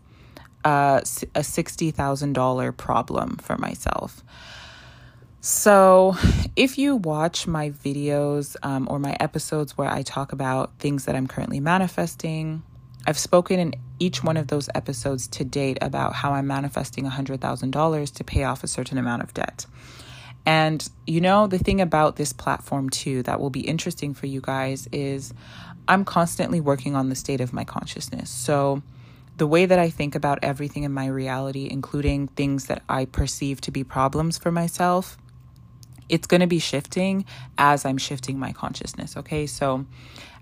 a 0.63 1.01
$60000 1.03 2.77
problem 2.77 3.37
for 3.37 3.57
myself 3.57 4.23
so, 5.47 6.17
if 6.55 6.79
you 6.79 6.95
watch 6.95 7.45
my 7.45 7.69
videos 7.69 8.55
um, 8.63 8.87
or 8.89 8.97
my 8.97 9.15
episodes 9.19 9.77
where 9.77 9.87
I 9.87 10.01
talk 10.01 10.31
about 10.31 10.71
things 10.79 11.05
that 11.05 11.15
I'm 11.15 11.27
currently 11.27 11.59
manifesting, 11.59 12.63
I've 13.05 13.19
spoken 13.19 13.59
in 13.59 13.75
each 13.99 14.23
one 14.23 14.37
of 14.37 14.47
those 14.47 14.69
episodes 14.73 15.27
to 15.27 15.43
date 15.43 15.77
about 15.81 16.13
how 16.13 16.31
I'm 16.31 16.47
manifesting 16.47 17.05
$100,000 17.05 18.13
to 18.15 18.23
pay 18.23 18.43
off 18.43 18.63
a 18.63 18.67
certain 18.67 18.97
amount 18.97 19.21
of 19.21 19.35
debt. 19.35 19.67
And 20.47 20.89
you 21.05 21.21
know, 21.21 21.45
the 21.45 21.59
thing 21.59 21.79
about 21.79 22.15
this 22.15 22.33
platform 22.33 22.89
too 22.89 23.21
that 23.21 23.39
will 23.39 23.51
be 23.51 23.61
interesting 23.61 24.15
for 24.15 24.25
you 24.25 24.41
guys 24.41 24.87
is 24.91 25.31
I'm 25.87 26.05
constantly 26.05 26.59
working 26.59 26.95
on 26.95 27.09
the 27.09 27.15
state 27.15 27.39
of 27.39 27.53
my 27.53 27.65
consciousness. 27.65 28.31
So, 28.31 28.81
the 29.37 29.45
way 29.45 29.67
that 29.67 29.77
I 29.77 29.91
think 29.91 30.15
about 30.15 30.39
everything 30.41 30.81
in 30.85 30.91
my 30.91 31.05
reality, 31.05 31.67
including 31.69 32.29
things 32.29 32.65
that 32.65 32.81
I 32.89 33.05
perceive 33.05 33.61
to 33.61 33.69
be 33.69 33.83
problems 33.83 34.39
for 34.39 34.49
myself, 34.49 35.19
it's 36.09 36.27
going 36.27 36.41
to 36.41 36.47
be 36.47 36.59
shifting 36.59 37.25
as 37.57 37.85
I'm 37.85 37.97
shifting 37.97 38.39
my 38.39 38.51
consciousness. 38.51 39.17
Okay. 39.17 39.47
So 39.47 39.85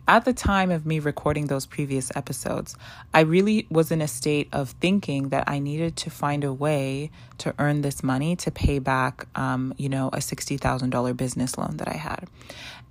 at 0.05 0.25
the 0.25 0.33
time 0.33 0.69
of 0.69 0.85
me 0.85 0.99
recording 0.99 1.47
those 1.47 1.65
previous 1.65 2.11
episodes, 2.13 2.75
I 3.13 3.21
really 3.21 3.67
was 3.69 3.89
in 3.89 4.01
a 4.01 4.07
state 4.07 4.49
of 4.51 4.71
thinking 4.71 5.29
that 5.29 5.45
I 5.47 5.59
needed 5.59 5.95
to 5.97 6.09
find 6.09 6.43
a 6.43 6.51
way 6.51 7.09
to 7.37 7.55
earn 7.57 7.83
this 7.83 8.03
money 8.03 8.35
to 8.37 8.51
pay 8.51 8.79
back, 8.79 9.27
um, 9.35 9.73
you 9.77 9.87
know, 9.87 10.09
a 10.09 10.17
$60,000 10.17 11.15
business 11.15 11.57
loan 11.57 11.77
that 11.77 11.87
I 11.87 11.95
had. 11.95 12.27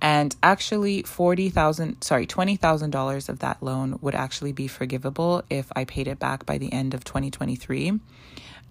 And 0.01 0.35
actually, 0.43 1.03
forty 1.03 1.49
thousand, 1.49 2.01
sorry, 2.01 2.25
twenty 2.25 2.57
thousand 2.57 2.89
dollars 2.89 3.29
of 3.29 3.39
that 3.39 3.63
loan 3.63 3.99
would 4.01 4.15
actually 4.15 4.51
be 4.51 4.67
forgivable 4.67 5.43
if 5.49 5.71
I 5.77 5.85
paid 5.85 6.09
it 6.09 6.19
back 6.19 6.45
by 6.45 6.57
the 6.57 6.73
end 6.73 6.93
of 6.93 7.05
2023. 7.05 7.99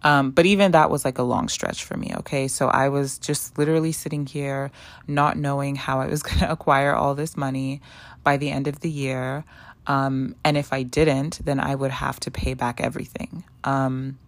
Um, 0.05 0.31
but 0.33 0.47
even 0.47 0.73
that 0.73 0.91
was 0.91 1.05
like 1.05 1.19
a 1.19 1.23
long 1.23 1.49
stretch 1.49 1.85
for 1.85 1.97
me. 1.97 2.13
Okay. 2.19 2.49
So 2.49 2.69
I 2.69 2.89
was 2.89 3.19
just 3.19 3.57
literally 3.59 3.93
sitting 3.93 4.27
here, 4.27 4.71
not 5.07 5.37
knowing 5.37 5.77
how 5.77 6.01
I 6.01 6.07
was 6.07 6.23
going 6.25 6.41
to 6.41 6.51
acquire 6.51 6.95
all 6.95 7.15
this 7.15 7.37
money 7.37 7.81
by 8.25 8.37
the 8.37 8.51
end 8.51 8.67
of 8.67 8.81
the 8.81 8.91
year. 8.91 9.45
Um, 9.87 10.37
and 10.45 10.57
if 10.57 10.73
I 10.73 10.83
didn't, 10.83 11.45
then 11.45 11.59
I 11.59 11.75
would 11.75 11.91
have 11.91 12.21
to 12.21 12.31
pay 12.31 12.55
back 12.55 12.81
everything. 12.81 13.45
Um, 13.65 14.19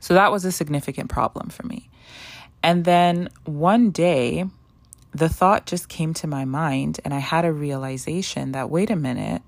so 0.00 0.14
that 0.14 0.32
was 0.32 0.44
a 0.44 0.52
significant 0.52 1.08
problem 1.08 1.48
for 1.48 1.64
me. 1.66 1.88
And 2.62 2.84
then 2.84 3.28
one 3.44 3.90
day, 3.90 4.44
the 5.12 5.28
thought 5.28 5.66
just 5.66 5.88
came 5.88 6.14
to 6.14 6.26
my 6.26 6.44
mind, 6.44 7.00
and 7.04 7.12
I 7.12 7.18
had 7.18 7.44
a 7.44 7.52
realization 7.52 8.52
that 8.52 8.70
wait 8.70 8.90
a 8.90 8.96
minute, 8.96 9.42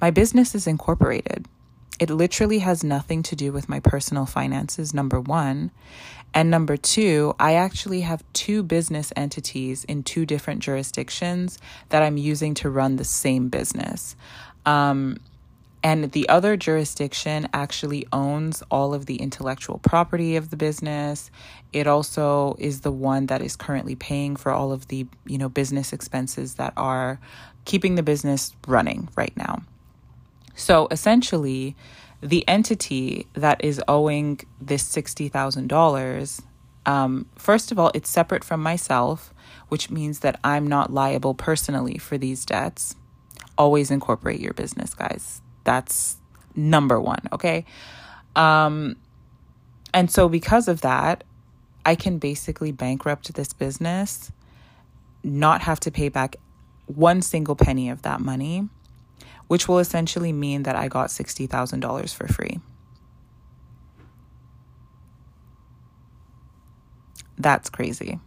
my 0.00 0.10
business 0.10 0.54
is 0.54 0.66
incorporated. 0.66 1.46
It 1.98 2.10
literally 2.10 2.58
has 2.58 2.84
nothing 2.84 3.22
to 3.24 3.36
do 3.36 3.52
with 3.52 3.68
my 3.68 3.80
personal 3.80 4.26
finances, 4.26 4.92
number 4.92 5.20
one. 5.20 5.70
And 6.34 6.50
number 6.50 6.76
two, 6.76 7.34
I 7.38 7.54
actually 7.54 8.02
have 8.02 8.22
two 8.34 8.62
business 8.62 9.12
entities 9.16 9.84
in 9.84 10.02
two 10.02 10.26
different 10.26 10.60
jurisdictions 10.60 11.58
that 11.88 12.02
I'm 12.02 12.18
using 12.18 12.52
to 12.54 12.68
run 12.68 12.96
the 12.96 13.04
same 13.04 13.48
business. 13.48 14.16
Um, 14.66 15.18
and 15.82 16.10
the 16.12 16.28
other 16.28 16.56
jurisdiction 16.56 17.48
actually 17.54 18.06
owns 18.12 18.62
all 18.70 18.92
of 18.92 19.06
the 19.06 19.16
intellectual 19.16 19.78
property 19.78 20.36
of 20.36 20.50
the 20.50 20.56
business. 20.56 21.30
It 21.72 21.86
also 21.86 22.56
is 22.58 22.80
the 22.80 22.90
one 22.90 23.26
that 23.26 23.40
is 23.40 23.54
currently 23.54 23.94
paying 23.94 24.36
for 24.36 24.50
all 24.50 24.72
of 24.72 24.88
the, 24.88 25.06
you 25.26 25.38
know, 25.38 25.48
business 25.48 25.92
expenses 25.92 26.54
that 26.54 26.72
are 26.76 27.20
keeping 27.64 27.94
the 27.94 28.02
business 28.02 28.52
running 28.66 29.08
right 29.16 29.36
now. 29.36 29.62
So 30.56 30.88
essentially, 30.90 31.76
the 32.20 32.46
entity 32.48 33.26
that 33.34 33.62
is 33.62 33.80
owing 33.86 34.40
this 34.60 34.82
$60,000, 34.82 36.42
um, 36.86 37.26
first 37.36 37.70
of 37.70 37.78
all, 37.78 37.90
it's 37.94 38.08
separate 38.08 38.42
from 38.42 38.62
myself, 38.62 39.34
which 39.68 39.90
means 39.90 40.20
that 40.20 40.40
I'm 40.42 40.66
not 40.66 40.92
liable 40.92 41.34
personally 41.34 41.98
for 41.98 42.16
these 42.16 42.44
debts. 42.44 42.96
Always 43.58 43.90
incorporate 43.90 44.40
your 44.40 44.54
business, 44.54 44.94
guys. 44.94 45.42
That's 45.64 46.16
number 46.54 47.00
one, 47.00 47.20
okay? 47.32 47.66
Um, 48.34 48.96
and 49.92 50.10
so, 50.10 50.28
because 50.28 50.68
of 50.68 50.80
that, 50.80 51.24
I 51.84 51.94
can 51.94 52.18
basically 52.18 52.72
bankrupt 52.72 53.34
this 53.34 53.52
business, 53.52 54.32
not 55.22 55.60
have 55.62 55.80
to 55.80 55.90
pay 55.90 56.08
back 56.08 56.36
one 56.86 57.20
single 57.20 57.56
penny 57.56 57.90
of 57.90 58.02
that 58.02 58.20
money 58.20 58.68
which 59.48 59.68
will 59.68 59.78
essentially 59.78 60.32
mean 60.32 60.64
that 60.64 60.76
I 60.76 60.88
got 60.88 61.08
$60,000 61.08 62.14
for 62.14 62.26
free. 62.28 62.60
That's 67.38 67.68
crazy. 67.68 68.18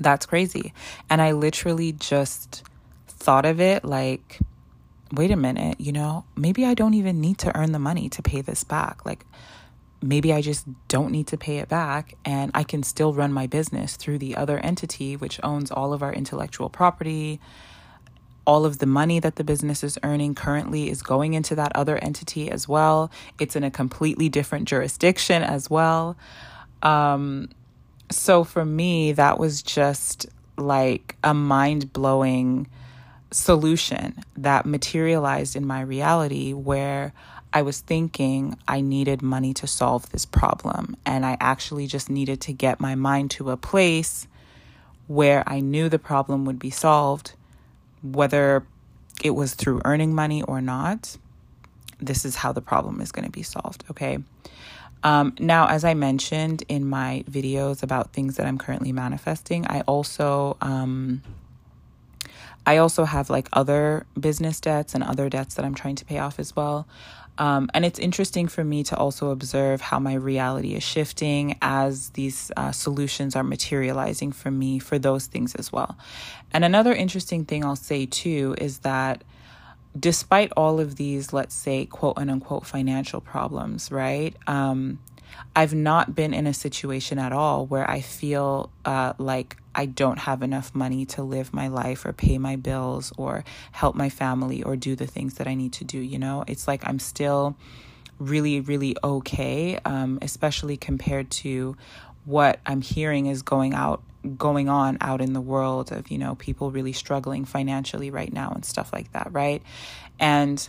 That's 0.00 0.26
crazy. 0.26 0.72
And 1.08 1.22
I 1.22 1.32
literally 1.32 1.92
just 1.92 2.64
thought 3.06 3.46
of 3.46 3.60
it 3.60 3.84
like, 3.84 4.40
wait 5.12 5.30
a 5.30 5.36
minute, 5.36 5.80
you 5.80 5.92
know, 5.92 6.24
maybe 6.36 6.64
I 6.64 6.74
don't 6.74 6.94
even 6.94 7.20
need 7.20 7.38
to 7.38 7.56
earn 7.56 7.72
the 7.72 7.78
money 7.78 8.08
to 8.10 8.22
pay 8.22 8.40
this 8.40 8.64
back. 8.64 9.04
Like, 9.06 9.24
maybe 10.02 10.32
I 10.32 10.40
just 10.40 10.66
don't 10.88 11.12
need 11.12 11.28
to 11.28 11.38
pay 11.38 11.58
it 11.58 11.68
back 11.68 12.16
and 12.24 12.50
I 12.54 12.64
can 12.64 12.82
still 12.82 13.12
run 13.12 13.32
my 13.32 13.46
business 13.46 13.96
through 13.96 14.18
the 14.18 14.36
other 14.36 14.58
entity, 14.58 15.16
which 15.16 15.38
owns 15.42 15.70
all 15.70 15.92
of 15.92 16.02
our 16.02 16.12
intellectual 16.12 16.68
property, 16.68 17.40
all 18.46 18.64
of 18.64 18.78
the 18.78 18.86
money 18.86 19.20
that 19.20 19.36
the 19.36 19.44
business 19.44 19.84
is 19.84 19.98
earning 20.02 20.34
currently 20.34 20.90
is 20.90 21.02
going 21.02 21.34
into 21.34 21.54
that 21.54 21.74
other 21.74 21.98
entity 21.98 22.50
as 22.50 22.68
well. 22.68 23.10
It's 23.38 23.56
in 23.56 23.64
a 23.64 23.70
completely 23.70 24.28
different 24.28 24.66
jurisdiction 24.66 25.42
as 25.42 25.70
well. 25.70 26.16
Um, 26.82 27.50
so 28.10 28.44
for 28.44 28.64
me, 28.64 29.12
that 29.12 29.38
was 29.38 29.62
just 29.62 30.26
like 30.56 31.16
a 31.22 31.32
mind 31.34 31.92
blowing 31.92 32.68
solution 33.30 34.22
that 34.36 34.66
materialized 34.66 35.56
in 35.56 35.66
my 35.66 35.80
reality 35.80 36.52
where 36.52 37.12
I 37.52 37.62
was 37.62 37.80
thinking 37.80 38.56
I 38.66 38.80
needed 38.80 39.22
money 39.22 39.54
to 39.54 39.66
solve 39.66 40.10
this 40.10 40.24
problem. 40.24 40.96
And 41.04 41.24
I 41.24 41.36
actually 41.40 41.86
just 41.86 42.10
needed 42.10 42.40
to 42.42 42.52
get 42.52 42.80
my 42.80 42.94
mind 42.94 43.30
to 43.32 43.50
a 43.50 43.56
place 43.56 44.26
where 45.06 45.42
I 45.46 45.60
knew 45.60 45.88
the 45.88 45.98
problem 45.98 46.44
would 46.46 46.58
be 46.58 46.70
solved, 46.70 47.34
whether 48.02 48.66
it 49.22 49.30
was 49.30 49.54
through 49.54 49.80
earning 49.84 50.14
money 50.14 50.42
or 50.42 50.60
not. 50.60 51.16
This 52.00 52.24
is 52.24 52.36
how 52.36 52.52
the 52.52 52.60
problem 52.60 53.00
is 53.00 53.12
going 53.12 53.24
to 53.24 53.30
be 53.30 53.42
solved. 53.42 53.84
Okay. 53.90 54.18
Um, 55.04 55.34
now, 55.38 55.66
as 55.66 55.84
I 55.84 55.94
mentioned 55.94 56.62
in 56.68 56.86
my 56.86 57.24
videos 57.28 57.82
about 57.82 58.12
things 58.12 58.36
that 58.36 58.46
I'm 58.46 58.58
currently 58.58 58.92
manifesting, 58.92 59.66
I 59.66 59.80
also 59.82 60.56
um, 60.60 61.22
I 62.64 62.76
also 62.76 63.04
have 63.04 63.28
like 63.28 63.48
other 63.52 64.06
business 64.18 64.60
debts 64.60 64.94
and 64.94 65.02
other 65.02 65.28
debts 65.28 65.56
that 65.56 65.64
I'm 65.64 65.74
trying 65.74 65.96
to 65.96 66.04
pay 66.04 66.18
off 66.18 66.38
as 66.38 66.54
well. 66.54 66.86
Um, 67.38 67.70
and 67.72 67.84
it's 67.84 67.98
interesting 67.98 68.46
for 68.46 68.62
me 68.62 68.84
to 68.84 68.96
also 68.96 69.30
observe 69.30 69.80
how 69.80 69.98
my 69.98 70.14
reality 70.14 70.74
is 70.74 70.82
shifting 70.82 71.56
as 71.62 72.10
these 72.10 72.52
uh, 72.56 72.72
solutions 72.72 73.34
are 73.34 73.42
materializing 73.42 74.32
for 74.32 74.50
me 74.50 74.78
for 74.78 74.98
those 74.98 75.26
things 75.26 75.54
as 75.54 75.72
well. 75.72 75.96
And 76.52 76.64
another 76.64 76.92
interesting 76.92 77.44
thing 77.44 77.64
I'll 77.64 77.76
say 77.76 78.06
too 78.06 78.54
is 78.58 78.80
that 78.80 79.24
despite 79.98 80.52
all 80.56 80.80
of 80.80 80.96
these, 80.96 81.32
let's 81.32 81.54
say, 81.54 81.86
quote 81.86 82.18
unquote, 82.18 82.66
financial 82.66 83.20
problems, 83.20 83.90
right? 83.90 84.36
Um, 84.46 84.98
I've 85.54 85.74
not 85.74 86.14
been 86.14 86.32
in 86.32 86.46
a 86.46 86.54
situation 86.54 87.18
at 87.18 87.32
all 87.32 87.66
where 87.66 87.88
I 87.88 88.00
feel 88.00 88.70
uh, 88.84 89.12
like 89.18 89.56
I 89.74 89.86
don't 89.86 90.18
have 90.18 90.42
enough 90.42 90.74
money 90.74 91.04
to 91.06 91.22
live 91.22 91.52
my 91.52 91.68
life 91.68 92.06
or 92.06 92.12
pay 92.12 92.38
my 92.38 92.56
bills 92.56 93.12
or 93.16 93.44
help 93.72 93.94
my 93.94 94.08
family 94.08 94.62
or 94.62 94.76
do 94.76 94.96
the 94.96 95.06
things 95.06 95.34
that 95.34 95.46
I 95.46 95.54
need 95.54 95.74
to 95.74 95.84
do. 95.84 95.98
You 95.98 96.18
know, 96.18 96.44
it's 96.46 96.66
like 96.66 96.86
I'm 96.86 96.98
still 96.98 97.56
really, 98.18 98.60
really 98.60 98.96
okay, 99.04 99.78
um, 99.84 100.18
especially 100.22 100.76
compared 100.76 101.30
to 101.30 101.76
what 102.24 102.60
I'm 102.64 102.80
hearing 102.80 103.26
is 103.26 103.42
going 103.42 103.74
out 103.74 104.02
going 104.38 104.68
on 104.68 104.96
out 105.00 105.20
in 105.20 105.32
the 105.32 105.40
world 105.40 105.90
of 105.90 106.08
you 106.08 106.16
know 106.16 106.36
people 106.36 106.70
really 106.70 106.92
struggling 106.92 107.44
financially 107.44 108.08
right 108.08 108.32
now 108.32 108.52
and 108.52 108.64
stuff 108.64 108.92
like 108.92 109.10
that 109.10 109.26
right 109.32 109.64
and 110.20 110.68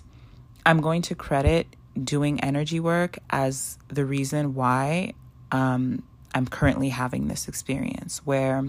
i'm 0.65 0.82
going 0.82 1.04
to 1.04 1.13
credit 1.13 1.67
doing 2.02 2.40
energy 2.42 2.80
work 2.80 3.18
as 3.30 3.78
the 3.88 4.06
reason 4.06 4.54
why 4.54 5.14
um, 5.52 6.04
i'm 6.34 6.48
currently 6.48 6.90
having 6.90 7.28
this 7.28 7.48
experience 7.48 8.20
where 8.26 8.66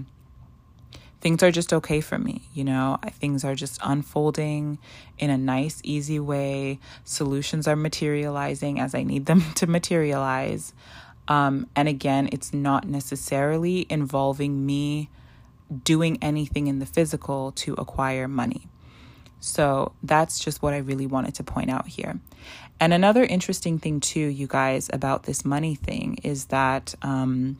things 1.21 1.41
are 1.41 1.51
just 1.51 1.73
okay 1.73 2.01
for 2.01 2.19
me 2.19 2.43
you 2.53 2.63
know 2.63 2.97
things 3.13 3.43
are 3.43 3.55
just 3.55 3.79
unfolding 3.83 4.77
in 5.17 5.29
a 5.29 5.37
nice 5.37 5.81
easy 5.83 6.19
way 6.19 6.79
solutions 7.03 7.67
are 7.67 7.75
materializing 7.75 8.79
as 8.79 8.93
i 8.93 9.01
need 9.01 9.25
them 9.25 9.43
to 9.55 9.65
materialize 9.65 10.73
um, 11.27 11.67
and 11.75 11.87
again, 11.87 12.29
it's 12.31 12.53
not 12.53 12.87
necessarily 12.87 13.85
involving 13.89 14.65
me 14.65 15.09
doing 15.83 16.17
anything 16.21 16.67
in 16.67 16.79
the 16.79 16.85
physical 16.85 17.51
to 17.53 17.73
acquire 17.73 18.27
money. 18.27 18.67
So 19.39 19.93
that's 20.03 20.39
just 20.39 20.61
what 20.61 20.73
I 20.73 20.77
really 20.77 21.07
wanted 21.07 21.35
to 21.35 21.43
point 21.43 21.69
out 21.69 21.87
here. 21.87 22.19
And 22.79 22.93
another 22.93 23.23
interesting 23.23 23.79
thing, 23.79 23.99
too, 23.99 24.19
you 24.19 24.47
guys, 24.47 24.89
about 24.91 25.23
this 25.23 25.45
money 25.45 25.75
thing 25.75 26.19
is 26.23 26.45
that 26.45 26.93
um, 27.01 27.57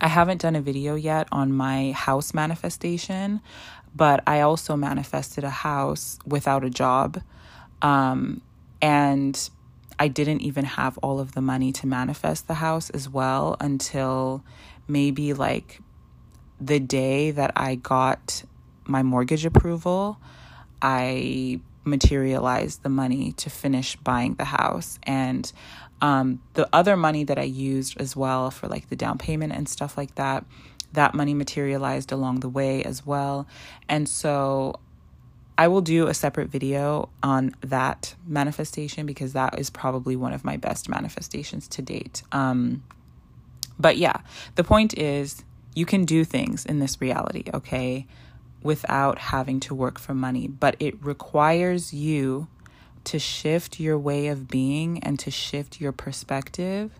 I 0.00 0.08
haven't 0.08 0.40
done 0.40 0.56
a 0.56 0.60
video 0.60 0.96
yet 0.96 1.28
on 1.30 1.52
my 1.52 1.92
house 1.92 2.34
manifestation, 2.34 3.40
but 3.94 4.22
I 4.26 4.40
also 4.40 4.76
manifested 4.76 5.44
a 5.44 5.50
house 5.50 6.18
without 6.26 6.64
a 6.64 6.70
job. 6.70 7.22
Um, 7.80 8.42
and 8.82 9.48
I 9.98 10.08
didn't 10.08 10.40
even 10.40 10.64
have 10.64 10.98
all 10.98 11.20
of 11.20 11.32
the 11.32 11.40
money 11.40 11.70
to 11.72 11.86
manifest 11.86 12.48
the 12.48 12.54
house 12.54 12.90
as 12.90 13.08
well 13.08 13.56
until 13.60 14.44
maybe 14.88 15.32
like 15.32 15.80
the 16.60 16.80
day 16.80 17.30
that 17.30 17.52
I 17.54 17.76
got 17.76 18.42
my 18.84 19.02
mortgage 19.02 19.46
approval. 19.46 20.18
I 20.82 21.60
materialized 21.84 22.82
the 22.82 22.88
money 22.88 23.32
to 23.32 23.50
finish 23.50 23.96
buying 23.96 24.34
the 24.34 24.44
house. 24.44 24.98
And 25.02 25.50
um, 26.00 26.40
the 26.54 26.68
other 26.72 26.96
money 26.96 27.24
that 27.24 27.38
I 27.38 27.44
used 27.44 28.00
as 28.00 28.16
well 28.16 28.50
for 28.50 28.68
like 28.68 28.88
the 28.88 28.96
down 28.96 29.18
payment 29.18 29.52
and 29.52 29.68
stuff 29.68 29.96
like 29.96 30.14
that, 30.16 30.44
that 30.92 31.14
money 31.14 31.34
materialized 31.34 32.12
along 32.12 32.40
the 32.40 32.48
way 32.48 32.82
as 32.84 33.04
well. 33.04 33.46
And 33.88 34.08
so 34.08 34.80
I 35.56 35.68
will 35.68 35.80
do 35.80 36.08
a 36.08 36.14
separate 36.14 36.48
video 36.48 37.08
on 37.22 37.54
that 37.60 38.14
manifestation 38.26 39.06
because 39.06 39.32
that 39.34 39.58
is 39.58 39.70
probably 39.70 40.16
one 40.16 40.32
of 40.32 40.44
my 40.44 40.56
best 40.56 40.88
manifestations 40.88 41.68
to 41.68 41.82
date. 41.82 42.22
Um, 42.32 42.82
but 43.78 43.96
yeah, 43.96 44.20
the 44.56 44.64
point 44.64 44.96
is 44.98 45.44
you 45.74 45.86
can 45.86 46.04
do 46.04 46.24
things 46.24 46.64
in 46.64 46.78
this 46.78 47.00
reality, 47.00 47.44
okay, 47.52 48.06
without 48.64 49.18
having 49.18 49.60
to 49.60 49.74
work 49.74 50.00
for 50.00 50.14
money, 50.14 50.48
but 50.48 50.74
it 50.80 51.00
requires 51.04 51.94
you 51.94 52.48
to 53.04 53.20
shift 53.20 53.78
your 53.78 53.96
way 53.96 54.26
of 54.26 54.48
being 54.48 54.98
and 55.04 55.18
to 55.20 55.30
shift 55.30 55.80
your 55.80 55.92
perspective 55.92 56.90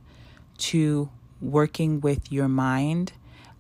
to 0.59 1.09
working 1.41 2.01
with 2.01 2.31
your 2.31 2.47
mind 2.47 3.13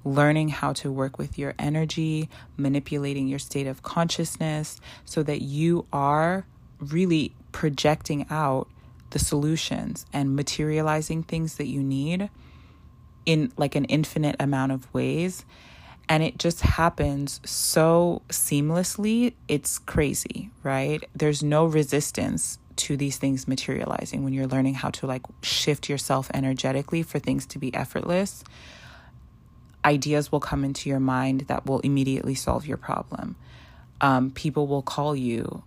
learning 0.05 0.49
how 0.49 0.73
to 0.75 0.93
work 0.93 1.19
with 1.19 1.39
your 1.39 1.55
energy, 1.59 2.29
manipulating 2.57 3.27
your 3.27 3.39
state 3.39 3.67
of 3.67 3.83
consciousness 3.83 4.79
so 5.05 5.23
that 5.23 5.43
you 5.43 5.87
are 5.93 6.47
really 6.79 7.35
projecting 7.53 8.27
out 8.29 8.69
the 9.11 9.19
solutions 9.19 10.05
and 10.13 10.37
materializing 10.37 11.23
things 11.23 11.57
that 11.57 11.67
you 11.67 11.83
need 11.83 12.29
in 13.25 13.51
like 13.57 13.75
an 13.75 13.85
infinite 13.87 14.37
amount 14.39 14.73
of 14.73 14.93
ways 14.93 15.45
and 16.09 16.23
it 16.23 16.39
just 16.39 16.61
happens 16.61 17.41
so 17.45 18.23
seamlessly 18.29 19.35
it's 19.49 19.79
crazy 19.79 20.51
right 20.63 21.05
there's 21.15 21.43
no 21.43 21.65
resistance 21.67 22.59
to 22.77 22.97
these 22.97 23.17
things 23.19 23.47
materializing 23.47 24.25
when 24.25 24.33
you're 24.33 24.47
learning 24.47 24.75
how 24.75 24.91
to 24.91 25.07
like 25.07 25.23
shift 25.43 25.89
yourself 25.89 26.31
energetically 26.35 27.03
for 27.03 27.19
things 27.19 27.47
to 27.47 27.59
be 27.59 27.73
effortless 27.75 28.43
ideas 29.85 30.33
will 30.33 30.41
come 30.41 30.65
into 30.65 30.89
your 30.89 31.01
mind 31.01 31.43
that 31.43 31.67
will 31.67 31.81
immediately 31.81 32.35
solve 32.35 32.67
your 32.67 32.77
problem. 32.77 33.37
Um, 34.01 34.31
people 34.31 34.67
will 34.67 34.83
call 34.83 35.15
you, 35.15 35.63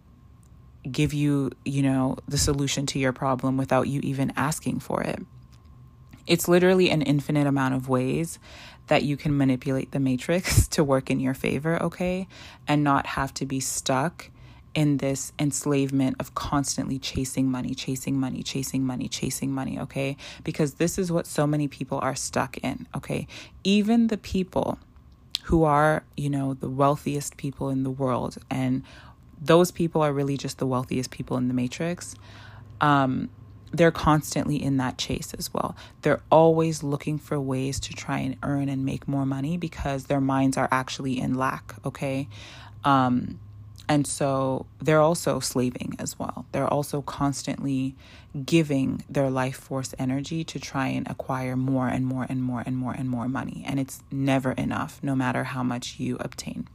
give 0.90 1.14
you, 1.14 1.52
you 1.64 1.84
know, 1.84 2.18
the 2.28 2.38
solution 2.38 2.86
to 2.88 3.00
your 3.00 3.14
problem 3.14 3.58
without 3.58 3.88
you 3.88 4.00
even 4.04 4.34
asking 4.36 4.80
for 4.80 5.02
it. 5.04 5.20
It's 6.26 6.48
literally 6.48 6.90
an 6.90 7.02
infinite 7.02 7.48
amount 7.48 7.76
of 7.76 7.88
ways 7.88 8.38
that 8.88 9.04
you 9.04 9.18
can 9.18 9.38
manipulate 9.38 9.92
the 9.92 10.00
matrix 10.00 10.68
to 10.70 10.84
work 10.84 11.10
in 11.10 11.20
your 11.20 11.34
favor, 11.34 11.82
okay? 11.82 12.28
And 12.68 12.84
not 12.84 13.06
have 13.06 13.34
to 13.36 13.46
be 13.46 13.60
stuck 13.60 14.30
in 14.74 14.98
this 14.98 15.34
enslavement 15.40 16.16
of 16.20 16.36
constantly 16.36 17.00
chasing 17.00 17.50
money, 17.50 17.74
chasing 17.74 18.20
money, 18.20 18.44
chasing 18.44 18.86
money, 18.86 19.08
chasing 19.08 19.52
money, 19.52 19.80
okay? 19.80 20.16
Because 20.44 20.76
this 20.76 21.00
is 21.00 21.12
what 21.12 21.26
so 21.26 21.48
many 21.48 21.68
people 21.68 21.98
are 22.00 22.16
stuck 22.16 22.58
in, 22.60 22.88
okay? 22.96 23.28
Even 23.64 24.08
the 24.08 24.18
people 24.18 24.78
who 25.46 25.64
are, 25.64 26.04
you 26.16 26.30
know, 26.30 26.54
the 26.54 26.70
wealthiest 26.70 27.38
people 27.38 27.70
in 27.70 27.84
the 27.84 27.90
world, 27.90 28.38
and 28.52 28.84
those 29.42 29.72
people 29.72 30.02
are 30.02 30.14
really 30.14 30.38
just 30.38 30.60
the 30.60 30.68
wealthiest 30.68 31.10
people 31.10 31.38
in 31.38 31.48
the 31.48 31.54
matrix. 31.54 32.16
Um, 32.82 33.30
they're 33.72 33.92
constantly 33.92 34.62
in 34.62 34.78
that 34.78 34.98
chase 34.98 35.34
as 35.38 35.54
well. 35.54 35.76
They're 36.02 36.22
always 36.32 36.84
looking 36.84 37.18
for 37.20 37.40
ways 37.40 37.80
to 37.82 37.94
try 37.94 38.20
and 38.20 38.38
earn 38.44 38.70
and 38.70 38.86
make 38.86 39.08
more 39.08 39.26
money 39.26 39.58
because 39.58 40.06
their 40.06 40.22
minds 40.22 40.58
are 40.58 40.70
actually 40.72 41.20
in 41.20 41.36
lack, 41.36 41.76
okay? 41.86 42.28
Um, 42.84 43.40
and 43.90 44.06
so 44.06 44.66
they're 44.80 45.00
also 45.00 45.40
slaving 45.40 45.96
as 46.00 46.20
well. 46.20 46.46
They're 46.52 46.68
also 46.68 47.02
constantly 47.02 47.96
giving 48.46 49.04
their 49.10 49.30
life 49.30 49.56
force 49.56 49.94
energy 49.98 50.44
to 50.44 50.60
try 50.60 50.88
and 50.88 51.10
acquire 51.10 51.56
more 51.56 51.88
and 51.88 52.06
more 52.06 52.26
and 52.28 52.44
more 52.44 52.64
and 52.66 52.78
more 52.78 52.94
and 52.94 53.10
more 53.10 53.28
money. 53.30 53.64
And 53.66 53.80
it's 53.80 54.04
never 54.12 54.52
enough, 54.52 55.00
no 55.02 55.16
matter 55.16 55.46
how 55.46 55.64
much 55.64 56.00
you 56.00 56.18
obtain. 56.20 56.68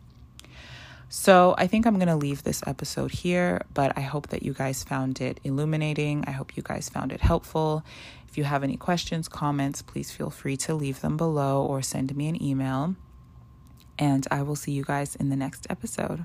So 1.14 1.54
I 1.58 1.66
think 1.66 1.84
I'm 1.84 1.96
going 1.96 2.08
to 2.08 2.16
leave 2.16 2.42
this 2.42 2.62
episode 2.66 3.12
here, 3.12 3.60
but 3.74 3.92
I 3.98 4.00
hope 4.00 4.28
that 4.28 4.42
you 4.42 4.54
guys 4.54 4.82
found 4.82 5.20
it 5.20 5.40
illuminating. 5.44 6.24
I 6.26 6.30
hope 6.30 6.56
you 6.56 6.62
guys 6.62 6.88
found 6.88 7.12
it 7.12 7.20
helpful. 7.20 7.84
If 8.30 8.38
you 8.38 8.44
have 8.44 8.64
any 8.64 8.78
questions, 8.78 9.28
comments, 9.28 9.82
please 9.82 10.10
feel 10.10 10.30
free 10.30 10.56
to 10.56 10.74
leave 10.74 11.02
them 11.02 11.18
below 11.18 11.66
or 11.66 11.82
send 11.82 12.16
me 12.16 12.28
an 12.28 12.42
email. 12.42 12.96
And 13.98 14.26
I 14.30 14.40
will 14.40 14.56
see 14.56 14.72
you 14.72 14.84
guys 14.84 15.14
in 15.14 15.28
the 15.28 15.36
next 15.36 15.66
episode. 15.68 16.24